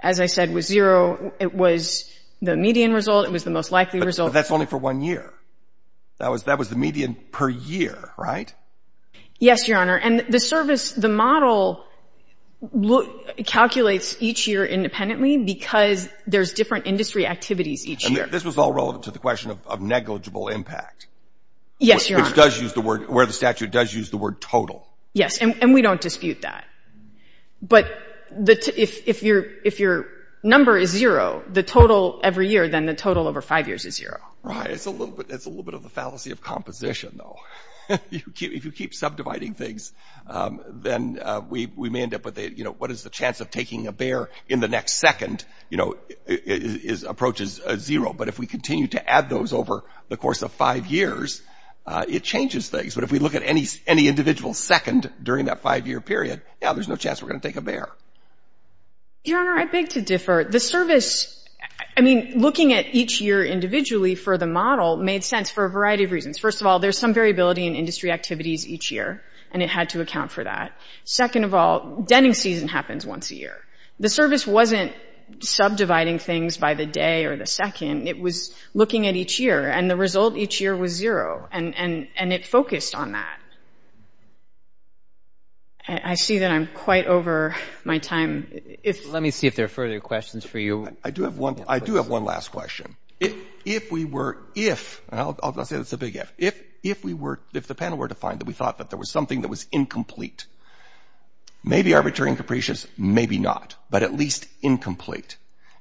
[0.00, 1.32] as I said, was zero.
[1.38, 3.26] It was the median result.
[3.26, 4.28] It was the most likely result.
[4.28, 5.34] But that's only for one year.
[6.18, 8.52] That was that was the median per year, right?
[9.38, 9.96] Yes, Your Honor.
[9.96, 11.84] And the service, the model
[13.44, 18.24] calculates each year independently because there's different industry activities each year.
[18.24, 21.06] And this was all relevant to the question of negligible impact.
[21.78, 22.28] Yes, Your Honor.
[22.28, 24.86] Which does use the word, where the statute does use the word total.
[25.12, 26.64] Yes, and we don't dispute that.
[27.60, 27.86] But
[28.30, 30.06] if your
[30.42, 34.20] number is zero, the total every year, then the total over five years is zero.
[34.42, 34.70] Right.
[34.70, 35.08] It's a little
[35.62, 37.36] bit of the fallacy of composition, though.
[38.10, 39.92] If you keep subdividing things,
[40.26, 43.40] um, then uh, we may end up with, a, you know, what is the chance
[43.40, 48.12] of taking a bear in the next second, you know, is approaches uh, zero.
[48.12, 51.42] But if we continue to add those over the course of five years,
[51.86, 52.94] uh, it changes things.
[52.94, 56.88] But if we look at any any individual second during that five-year period, yeah, there's
[56.88, 57.90] no chance we're going to take a bear.
[59.24, 60.44] Your Honor, I beg to differ.
[60.48, 61.45] The service,
[61.96, 66.04] I mean, looking at each year individually for the model made sense for a variety
[66.04, 66.36] of reasons.
[66.36, 70.02] First of all, there's some variability in industry activities each year, and it had to
[70.02, 70.72] account for that.
[71.04, 73.56] Second of all, denning season happens once a year.
[73.98, 74.92] The service wasn't
[75.40, 78.06] subdividing things by the day or the second.
[78.06, 82.46] It was looking at each year, and the result each year was zero, and it
[82.46, 83.38] focused on that.
[85.88, 88.50] I see that I'm quite over my time.
[89.06, 90.88] Let me see if there are further questions for you.
[91.04, 92.96] I do have one I do have one last question.
[93.20, 97.66] If we were, if, and I'll say it's a big if, if we were, if
[97.66, 100.46] the panel were to find that we thought that there was something that was incomplete,
[101.64, 105.36] maybe arbitrary and capricious, maybe not, but at least incomplete,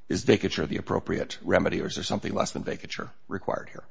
[0.09, 3.83] is vacatur the appropriate remedy, or is there something less than vacatur required here?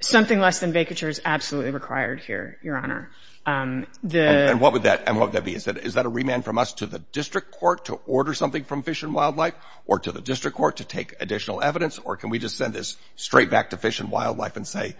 [0.00, 3.10] Something less than vacatur is absolutely required here, Your Honor.
[3.46, 5.54] Um, and what would that be?
[5.54, 9.02] Is that a remand from us to the district court to order something from Fish
[9.02, 9.54] and Wildlife,
[9.86, 12.96] or to the district court to take additional evidence, or can we just send this
[13.16, 14.96] straight back to Fish and Wildlife and say,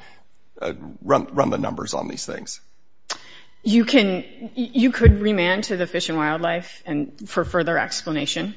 [0.61, 2.61] uh, run the numbers on these things?
[3.63, 6.83] You can, you could remand to the Fish and Wildlife
[7.25, 8.55] for further explanation.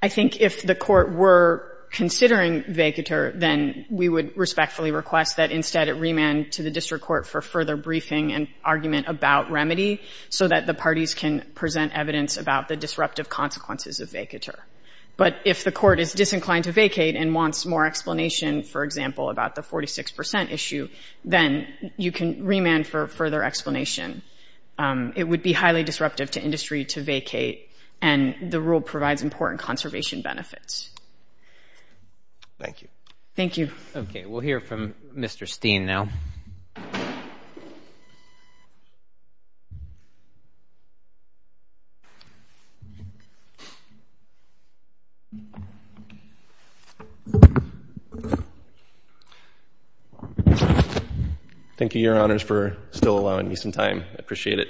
[0.00, 5.88] I think if the court were considering vacatur, then we would respectfully request that instead
[5.88, 10.66] it remand to the district court for further briefing and argument about remedy, so that
[10.66, 14.58] the parties can present evidence about the disruptive consequences of vacatur.
[15.18, 19.54] But if the court is disinclined to vacate and wants more explanation, for example, about
[19.54, 20.88] the 46% issue,
[21.26, 21.68] then
[21.98, 24.22] you can remand for further explanation.
[24.78, 27.68] Um, it would be highly disruptive to industry to vacate,
[28.00, 30.88] and the rule provides important conservation benefits.
[33.34, 33.70] Thank you.
[33.96, 35.48] Okay, we'll hear from Mr.
[35.48, 36.08] Steen now.
[51.78, 54.04] Thank you, Your Honors, for still allowing me some time.
[54.12, 54.68] I appreciate it.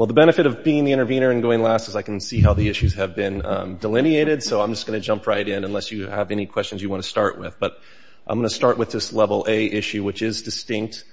[0.00, 2.54] Well, the benefit of being the intervener and going last is I can see how
[2.54, 5.92] the issues have been um, delineated, so I'm just going to jump right in unless
[5.92, 7.60] you have any questions you want to start with.
[7.60, 7.78] But
[8.26, 11.04] I'm going to start with this Level A issue, which is distinct.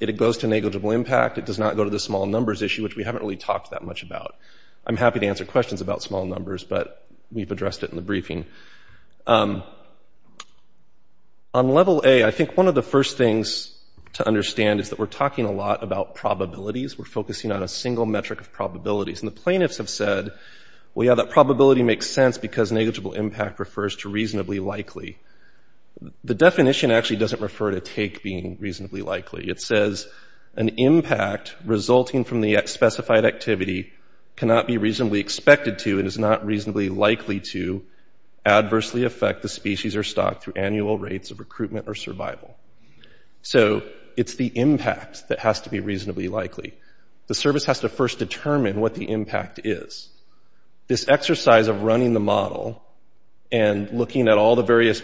[0.00, 1.38] It goes to negligible impact.
[1.38, 3.84] It does not go to the small numbers issue, which we haven't really talked that
[3.84, 4.34] much about.
[4.84, 8.46] I'm happy to answer questions about small numbers, but we've addressed it in the briefing.
[9.28, 9.62] Um,
[11.54, 13.73] on Level A, I think one of the first things
[14.14, 16.98] to understand is that we're talking a lot about probabilities.
[16.98, 19.22] We're focusing on a single metric of probabilities.
[19.22, 20.32] And the plaintiffs have said,
[20.94, 25.18] well, yeah, that probability makes sense because negligible impact refers to reasonably likely.
[26.22, 29.48] The definition actually doesn't refer to take being reasonably likely.
[29.48, 30.06] It says
[30.54, 33.92] an impact resulting from the specified activity
[34.36, 37.84] cannot be reasonably expected to and is not reasonably likely to
[38.46, 42.56] adversely affect the species or stock through annual rates of recruitment or survival.
[43.42, 43.82] So
[44.16, 46.74] it's the impact that has to be reasonably likely.
[47.26, 50.08] The service has to first determine what the impact is.
[50.86, 52.82] This exercise of running the model
[53.50, 55.02] and looking at all the various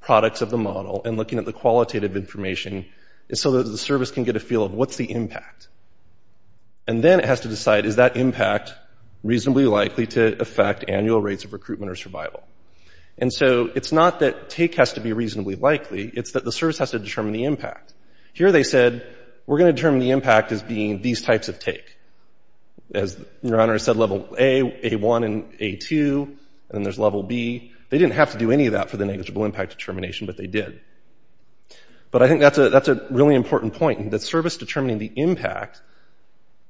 [0.00, 2.86] products of the model and looking at the qualitative information
[3.28, 5.68] is so that the service can get a feel of what's the impact.
[6.86, 8.72] And then it has to decide, is that impact
[9.22, 12.42] reasonably likely to affect annual rates of recruitment or survival?
[13.18, 16.10] And so it's not that take has to be reasonably likely.
[16.12, 17.92] It's that the service has to determine the impact.
[18.32, 19.06] Here they said,
[19.46, 21.96] we're going to determine the impact as being these types of take.
[22.94, 26.38] As Your Honor said, Level A, A1, and A2, and
[26.70, 27.72] then there's Level B.
[27.88, 30.46] They didn't have to do any of that for the negligible impact determination, but they
[30.46, 30.80] did.
[32.10, 34.10] But I think that's a that's a really important point.
[34.10, 35.80] that service determining the impact,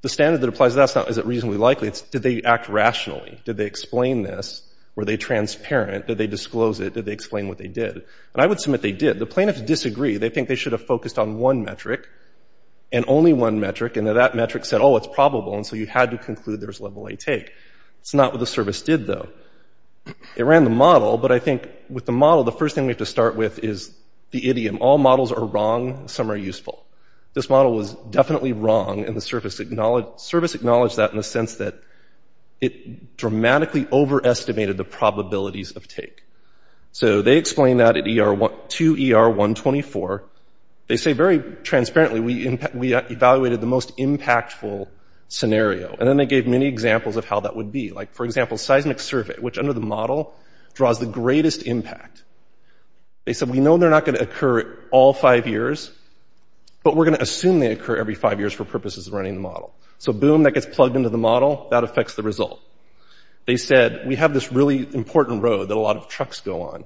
[0.01, 1.87] the standard that applies to that is not is it reasonably likely.
[1.87, 3.39] It's did they act rationally?
[3.45, 4.61] Did they explain this?
[5.01, 6.05] Were they transparent?
[6.05, 6.93] Did they disclose it?
[6.93, 7.95] Did they explain what they did?
[7.95, 9.17] And I would submit they did.
[9.17, 10.17] The plaintiffs disagree.
[10.17, 12.07] They think they should have focused on one metric
[12.91, 16.11] and only one metric, and that metric said, oh, it's probable, and so you had
[16.11, 17.51] to conclude there's Level A take.
[18.01, 19.29] It's not what the service did, though.
[20.35, 22.99] It ran the model, but I think with the model, the first thing we have
[22.99, 23.91] to start with is
[24.29, 24.77] the idiom.
[24.81, 26.09] All models are wrong.
[26.09, 26.85] Some are useful.
[27.33, 31.73] This model was definitely wrong, and the service acknowledged that in the sense that
[32.61, 36.23] it dramatically overestimated the probabilities of take.
[36.91, 40.23] So they explain that at 2 ER 124.
[40.87, 44.87] They say very transparently, we evaluated the most impactful
[45.27, 45.95] scenario.
[45.97, 47.91] And then they gave many examples of how that would be.
[47.91, 50.35] Like, for example, seismic survey, which under the model
[50.73, 52.23] draws the greatest impact.
[53.25, 55.91] They said, we know they're not going to occur all five years,
[56.83, 59.41] but we're going to assume they occur every five years for purposes of running the
[59.41, 59.73] model.
[60.01, 61.67] So boom, that gets plugged into the model.
[61.69, 62.59] That affects the result.
[63.45, 66.85] They said, we have this really important road that a lot of trucks go on.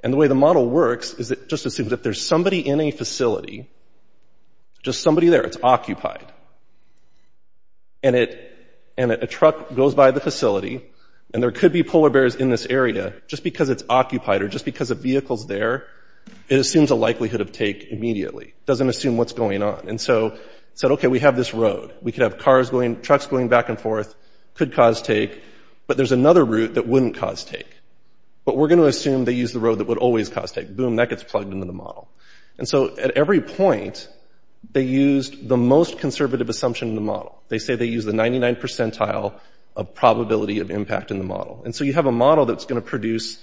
[0.00, 2.90] And the way the model works is it just assumes that there's somebody in a
[2.92, 3.68] facility,
[4.82, 6.32] just somebody there, it's occupied.
[8.02, 8.56] And it
[8.96, 10.80] and a truck goes by the facility,
[11.34, 13.12] and there could be polar bears in this area.
[13.26, 15.88] Just because it's occupied or just because a vehicle's there,
[16.48, 18.46] it assumes a likelihood of take immediately.
[18.46, 19.90] It doesn't assume what's going on.
[19.90, 20.38] And so
[20.76, 21.92] said, okay, we have this road.
[22.02, 24.14] We could have cars going, trucks going back and forth,
[24.54, 25.42] could cause take,
[25.86, 27.66] but there's another route that wouldn't cause take.
[28.44, 30.74] But we're going to assume they use the road that would always cause take.
[30.74, 32.08] Boom, that gets plugged into the model.
[32.58, 34.06] And so at every point,
[34.70, 37.42] they used the most conservative assumption in the model.
[37.48, 39.40] They say they use the 99 percentile
[39.74, 41.62] of probability of impact in the model.
[41.64, 43.42] And so you have a model that's going to produce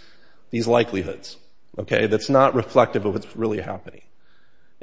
[0.51, 1.35] these likelihoods,
[1.79, 4.03] okay, that's not reflective of what's really happening.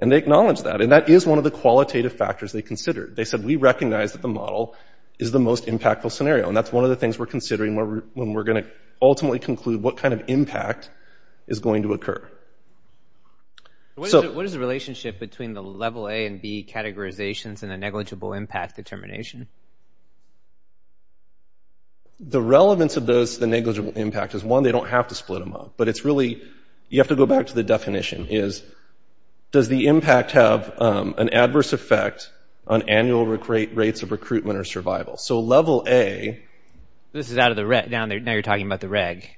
[0.01, 0.80] And they acknowledge that.
[0.80, 3.16] And that is one of the qualitative factors they considered.
[3.16, 4.74] They said, we recognize that the model
[5.18, 6.48] is the most impactful scenario.
[6.48, 7.76] And that's one of the things we're considering
[8.14, 8.70] when we're going to
[9.03, 10.88] ultimately conclude what kind of impact
[11.46, 12.26] is going to occur.
[13.96, 18.76] What is the relationship between the level A and B categorizations and the negligible impact
[18.76, 19.48] determination?
[22.18, 25.55] The relevance of those, the negligible impact, is one, they don't have to split them
[25.55, 25.74] up.
[25.76, 26.42] But it's really,
[26.88, 28.62] you have to go back to the definition, is
[29.53, 32.30] does the impact have um, an adverse effect
[32.66, 35.16] on annual rates of recruitment or survival?
[35.16, 36.42] So level A.
[37.12, 37.90] This is out of the reg.
[37.90, 39.28] Now you're talking about the reg.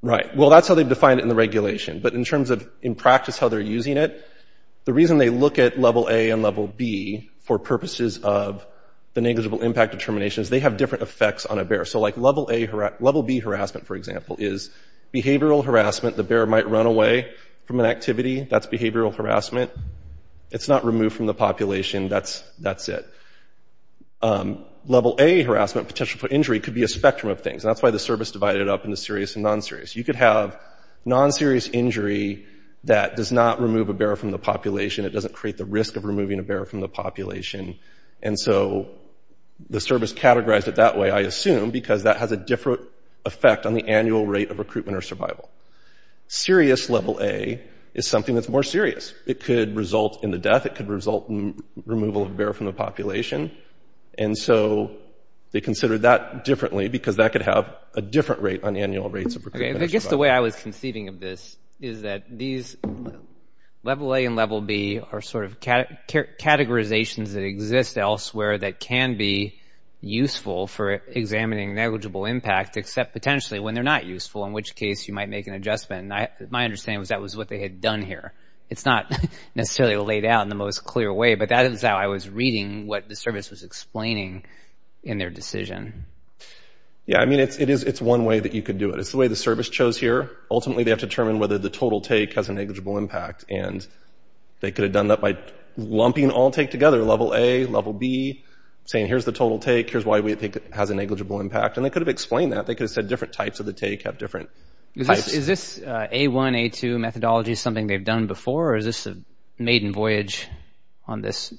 [0.00, 0.34] Right.
[0.36, 2.00] Well, that's how they've defined it in the regulation.
[2.00, 4.24] But in terms of, in practice, how they're using it,
[4.84, 8.64] the reason they look at level A and level B for purposes of
[9.14, 11.84] the negligible impact determination is they have different effects on a bear.
[11.84, 14.70] So like level A hur level B harassment, for example, is
[15.12, 16.16] behavioral harassment.
[16.16, 17.32] The bear might run away
[17.68, 18.40] from an activity.
[18.40, 19.70] That's behavioral harassment.
[20.50, 22.08] It's not removed from the population.
[22.08, 22.42] That's
[22.88, 23.06] it.
[24.22, 27.62] Um, level A harassment, potential for injury, could be a spectrum of things.
[27.62, 29.94] That's why the service divided it up into serious and non-serious.
[29.94, 30.58] You could have
[31.04, 32.46] non-serious injury
[32.84, 35.04] that does not remove a bear from the population.
[35.04, 37.78] It doesn't create the risk of removing a bear from the population.
[38.22, 38.88] And so
[39.68, 42.80] the service categorized it that way, I assume, because that has a different
[43.26, 45.50] effect on the annual rate of recruitment or survival.
[46.28, 47.60] Serious level A
[47.94, 49.14] is something that's more serious.
[49.26, 50.66] It could result in the death.
[50.66, 53.50] It could result in removal of a bear from the population.
[54.16, 54.92] And so
[55.52, 59.46] they considered that differently because that could have a different rate on annual rates of
[59.46, 59.88] recruitment survival.
[59.88, 62.76] I guess the way I was conceiving of this is that these
[63.82, 69.58] level A and level B are sort of categorizations that exist elsewhere that can be
[70.00, 75.14] useful for examining negligible impact, except potentially when they're not useful, in which case you
[75.14, 76.08] might make an adjustment.
[76.08, 78.32] My understanding was that was what they had done here.
[78.70, 79.12] It's not
[79.54, 82.86] necessarily laid out in the most clear way, but that is how I was reading
[82.86, 84.44] what the service was explaining
[85.02, 86.04] in their decision.
[87.06, 89.00] Yeah, I mean, it's one way that you could do it.
[89.00, 90.30] It's the way the service chose here.
[90.50, 93.46] Ultimately, they have to determine whether the total take has a negligible impact.
[93.48, 93.84] And
[94.60, 95.38] they could have done that by
[95.78, 98.44] lumping all take together, level A, level B,
[98.88, 101.76] saying here's the total take, here's why we think it has a negligible impact.
[101.76, 102.66] And they could have explained that.
[102.66, 104.48] They could have said different types of the take have different
[104.96, 105.28] types.
[105.28, 109.14] Is this uh, A1, A2 methodology something they've done before, or is this a
[109.58, 110.48] maiden voyage
[111.06, 111.52] on this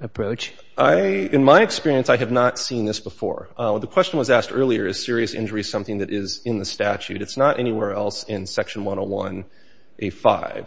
[0.00, 0.54] approach?
[0.78, 3.50] In my experience, I have not seen this before.
[3.58, 7.20] Uh, the question was asked earlier, is serious injury something that is in the statute?
[7.20, 10.66] It's not anywhere else in Section 101A5.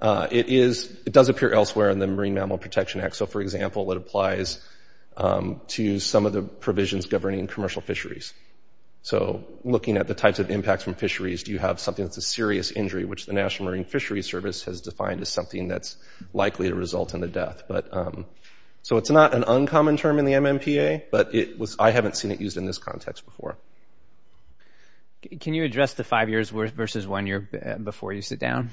[0.00, 3.16] Uh, it does appear elsewhere in the Marine Mammal Protection Act.
[3.16, 4.64] So, for example, it applies
[5.16, 8.32] to some of the provisions governing commercial fisheries.
[9.02, 12.22] So looking at the types of impacts from fisheries, do you have something that's a
[12.22, 15.96] serious injury, which the National Marine Fisheries Service has defined as something that's
[16.34, 17.62] likely to result in the death.
[17.66, 18.26] But um
[18.82, 22.30] so it's not an uncommon term in the MMPA, but it was I haven't seen
[22.30, 23.56] it used in this context before.
[25.38, 27.40] Can you address the five years versus one year
[27.82, 28.70] before you sit down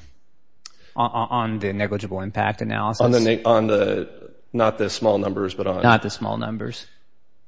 [0.95, 3.01] on the negligible impact analysis?
[3.01, 5.83] On the, not the small numbers, but on?
[5.83, 6.85] Not the small numbers.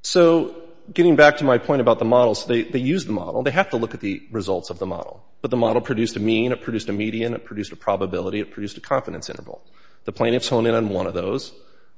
[0.01, 0.55] So
[0.93, 3.43] getting back to my point about the models, they use the model.
[3.43, 5.23] They have to look at the results of the model.
[5.41, 8.51] But the model produced a mean, it produced a median, it produced a probability, it
[8.51, 9.61] produced a confidence interval.
[10.05, 11.51] The plaintiffs honed in on one of those.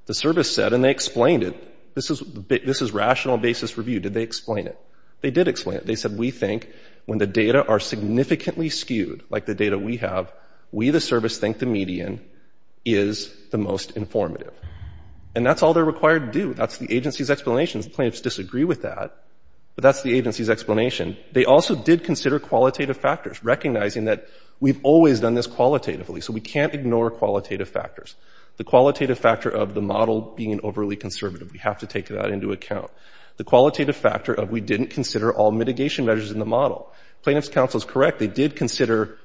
[0.06, 4.00] The service said, and they explained it, this is, this is rational basis review.
[4.00, 4.80] Did they explain it?
[5.22, 5.86] They did explain it.
[5.86, 6.70] They said, we think
[7.06, 10.32] when the data are significantly skewed, like the data we have,
[10.72, 12.22] we, the service, think the median
[12.86, 14.54] is the most informative.
[15.34, 16.54] And that's all they're required to do.
[16.54, 17.82] That's the agency's explanation.
[17.82, 19.16] The plaintiffs disagree with that,
[19.76, 21.18] but that's the agency's explanation.
[21.32, 24.28] They also did consider qualitative factors, recognizing that
[24.60, 28.16] we've always done this qualitatively, so we can't ignore qualitative factors.
[28.58, 32.52] The qualitative factor of the model being overly conservative, we have to take that into
[32.52, 32.92] account.
[33.38, 36.92] The qualitative factor of we didn't consider all mitigation measures in the model.
[37.24, 38.20] Plaintiffs' counsel is correct.
[38.20, 39.18] They did consider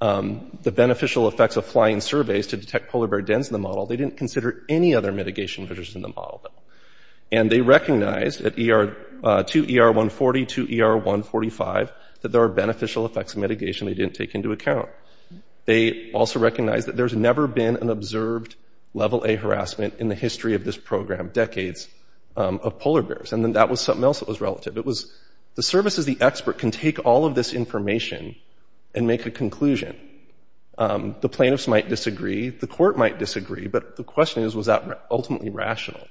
[0.00, 3.86] Um, the beneficial effects of flying surveys to detect polar bear dens in the model.
[3.86, 6.62] They didn't consider any other mitigation measures in the model, though.
[7.32, 9.42] And they recognized at 2ER140 uh,
[10.46, 11.90] to ER145
[12.20, 14.88] that there are beneficial effects of mitigation they didn't take into account.
[15.64, 18.54] They also recognized that there's never been an observed
[18.94, 21.88] level A harassment in the history of this program, decades
[22.36, 23.32] um, of polar bears.
[23.32, 24.78] And then that was something else that was relative.
[24.78, 25.12] It was
[25.56, 28.36] the service as the expert can take all of this information
[28.98, 29.96] and make a conclusion.
[30.76, 32.50] Um, the plaintiffs might disagree.
[32.50, 33.68] The court might disagree.
[33.68, 36.06] But the question is, was that ultimately rational?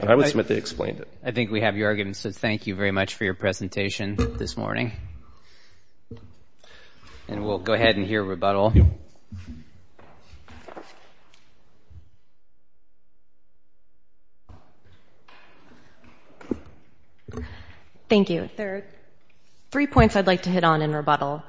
[0.00, 1.08] And I would submit they explained it.
[1.24, 4.56] I think we have your argument, so thank you very much for your presentation this
[4.56, 4.92] morning.
[7.28, 8.72] And we'll go ahead and hear rebuttal.
[18.08, 18.50] Thank you.
[18.56, 18.84] There are
[19.70, 21.42] three points I'd like to hit on in rebuttal.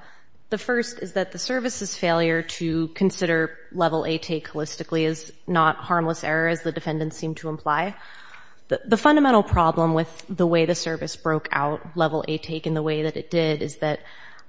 [0.50, 5.76] The first is that the service's failure to consider level A take holistically is not
[5.76, 7.96] harmless error, as the defendants seem to imply.
[8.70, 12.82] The fundamental problem with the way the service broke out level A take in the
[12.82, 14.02] way that it did is that,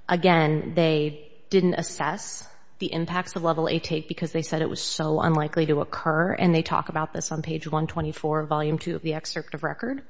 [0.09, 2.47] again, they didn't assess
[2.79, 6.33] the impacts of level A take because they said it was so unlikely to occur.
[6.33, 10.01] And they talk about this on page 124, volume 2 of the excerpt of record.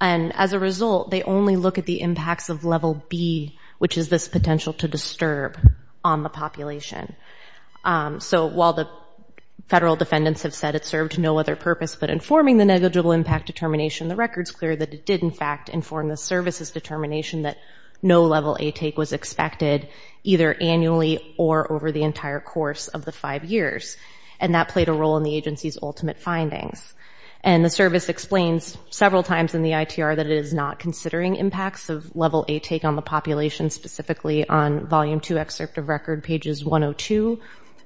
[0.00, 4.08] And as a result, they only look at the impacts of level B, which is
[4.08, 5.58] this potential to disturb
[6.04, 7.16] on the population.
[7.84, 8.88] Um, so while the
[9.66, 14.06] federal defendants have said it served no other purpose but informing the negligible impact determination,
[14.06, 17.58] the record's clear that it did, in fact, inform the service's determination that
[18.00, 19.88] no level A take was expected
[20.22, 23.96] either annually or over the entire course of the five years.
[24.38, 26.94] And that played a role in the agency's ultimate findings.
[27.44, 31.88] And the service explains several times in the ITR that it is not considering impacts
[31.88, 36.64] of level A take on the population, specifically on volume 2 excerpt of record, pages
[36.64, 37.40] 102,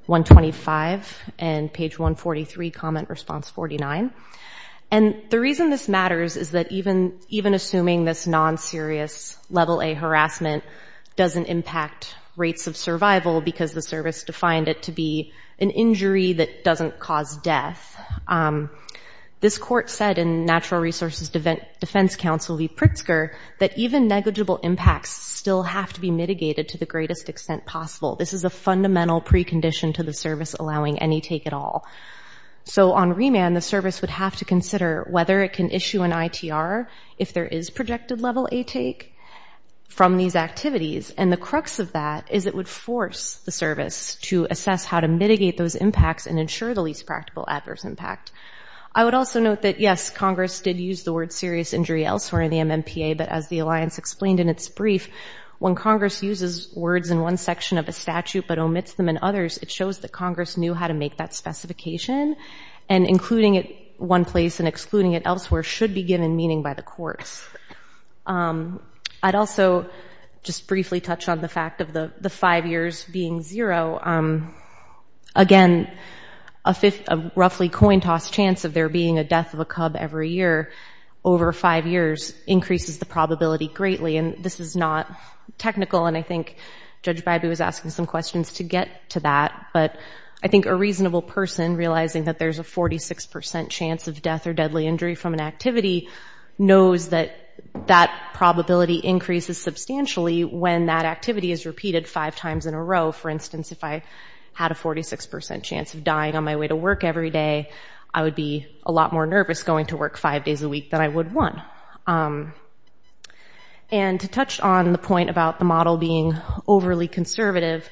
[0.04, 4.12] 125, and page 143, comment response 49.
[4.90, 10.64] And the reason this matters is that even even assuming this non-serious level A harassment
[11.16, 16.62] doesn't impact rates of survival because the service defined it to be an injury that
[16.62, 17.98] doesn't cause death,
[18.28, 18.70] um,
[19.40, 22.68] this court said in Natural Resources Defense Council v.
[22.68, 28.16] Pritzker that even negligible impacts still have to be mitigated to the greatest extent possible.
[28.16, 31.86] This is a fundamental precondition to the service allowing any take at all.
[32.64, 36.88] So on remand, the service would have to consider whether it can issue an ITR
[37.16, 39.14] if there is projected level A take
[39.88, 41.12] from these activities.
[41.16, 45.08] And the crux of that is it would force the service to assess how to
[45.08, 48.32] mitigate those impacts and ensure the least practical adverse impact.
[48.96, 52.50] I would also note that, yes, Congress did use the word serious injury elsewhere in
[52.50, 55.10] the MMPA, but as the Alliance explained in its brief,
[55.58, 59.58] when Congress uses words in one section of a statute but omits them in others,
[59.58, 62.36] it shows that Congress knew how to make that specification,
[62.88, 66.82] and including it one place and excluding it elsewhere should be given meaning by the
[66.82, 67.46] courts.
[68.24, 68.80] Um,
[69.22, 69.90] I'd also
[70.42, 74.00] just briefly touch on the fact of the five years being zero.
[74.02, 74.54] Um,
[75.34, 75.90] again,
[76.66, 80.72] a roughly coin-toss chance of there being a death of a cub every year
[81.24, 84.16] over five years increases the probability greatly.
[84.16, 85.10] And this is not
[85.58, 86.56] technical, and I think
[87.02, 89.96] Judge Bybee was asking some questions to get to that, but
[90.42, 94.86] I think a reasonable person realizing that there's a 46% chance of death or deadly
[94.86, 96.08] injury from an activity
[96.58, 97.32] knows that
[97.86, 103.12] that probability increases substantially when that activity is repeated five times in a row.
[103.12, 104.02] For instance, if I
[104.56, 107.68] had a 46% chance of dying on my way to work every day,
[108.12, 111.02] I would be a lot more nervous going to work five days a week than
[111.02, 111.62] I would one.
[112.06, 112.54] Um,
[113.90, 116.34] and to touch on the point about the model being
[116.66, 117.86] overly conservative,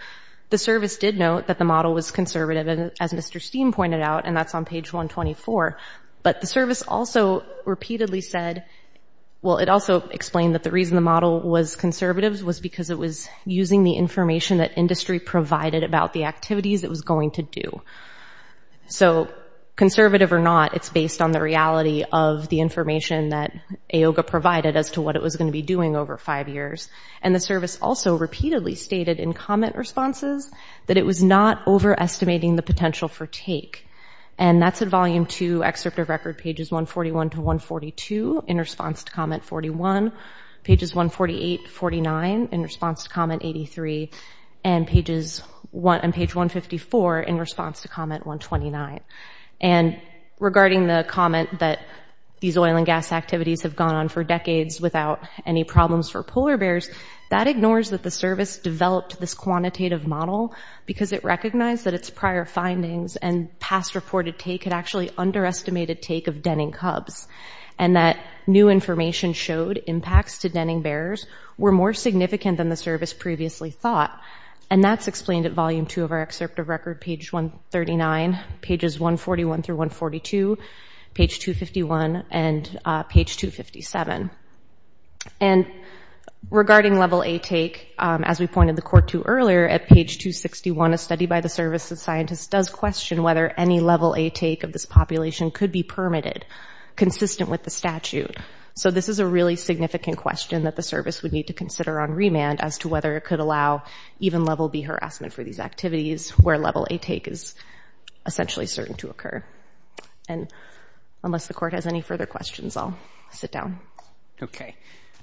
[0.48, 3.42] the service did note that the model was conservative, as Mr.
[3.42, 5.76] Steen pointed out, and that's on page 124.
[6.22, 8.64] But the service also repeatedly said,
[9.44, 13.28] well, it also explained that the reason the model was conservative was because it was
[13.44, 17.82] using the information that industry provided about the activities it was going to do.
[18.88, 19.28] So
[19.76, 23.52] conservative or not, it's based on the reality of the information that
[23.92, 26.88] AOGA provided as to what it was going to be doing over five years.
[27.20, 30.50] And the service also repeatedly stated in comment responses
[30.86, 33.83] that it was not overestimating the potential for take.
[34.38, 39.12] And that's in Volume 2, Excerpt of Record, pages 141 to 142, in response to
[39.12, 40.12] Comment 41,
[40.64, 44.10] pages 148 to 49, in response to Comment 83,
[44.64, 45.08] and page
[45.70, 49.00] 154, in response to Comment 129.
[49.60, 50.00] And
[50.40, 51.80] regarding the comment that
[52.40, 56.56] these oil and gas activities have gone on for decades without any problems for polar
[56.56, 56.90] bears,
[57.30, 60.54] that ignores that the service developed this quantitative model
[60.86, 66.28] because it recognized that its prior findings and past reported take had actually underestimated take
[66.28, 67.26] of denning cubs,
[67.78, 73.12] and that new information showed impacts to denning bears were more significant than the service
[73.12, 74.20] previously thought.
[74.70, 79.62] And that's explained at Volume 2 of our Excerpt of Record, page 139, pages 141
[79.62, 80.58] through 142,
[81.12, 84.30] page 251, and uh, page 257.
[85.40, 85.66] And
[86.50, 90.94] regarding Level A take, um, as we pointed the Court to earlier, at page 261,
[90.94, 94.72] a study by the service of scientists does question whether any Level A take of
[94.72, 96.44] this population could be permitted,
[96.96, 98.36] consistent with the statute.
[98.76, 102.10] So this is a really significant question that the service would need to consider on
[102.10, 103.84] remand as to whether it could allow
[104.18, 107.54] even Level B harassment for these activities where Level A take is
[108.26, 109.44] essentially certain to occur.
[110.28, 110.52] And
[111.22, 112.98] unless the Court has any further questions, I'll
[113.30, 113.78] sit down.
[114.42, 114.74] Okay.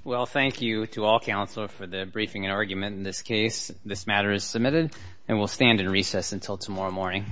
[0.04, 3.70] Well, thank you to all counsel for the briefing and argument in this case.
[3.84, 4.92] This matter is submitted,
[5.28, 7.24] and we'll stand in recess until tomorrow morning.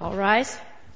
[0.00, 0.58] All rise.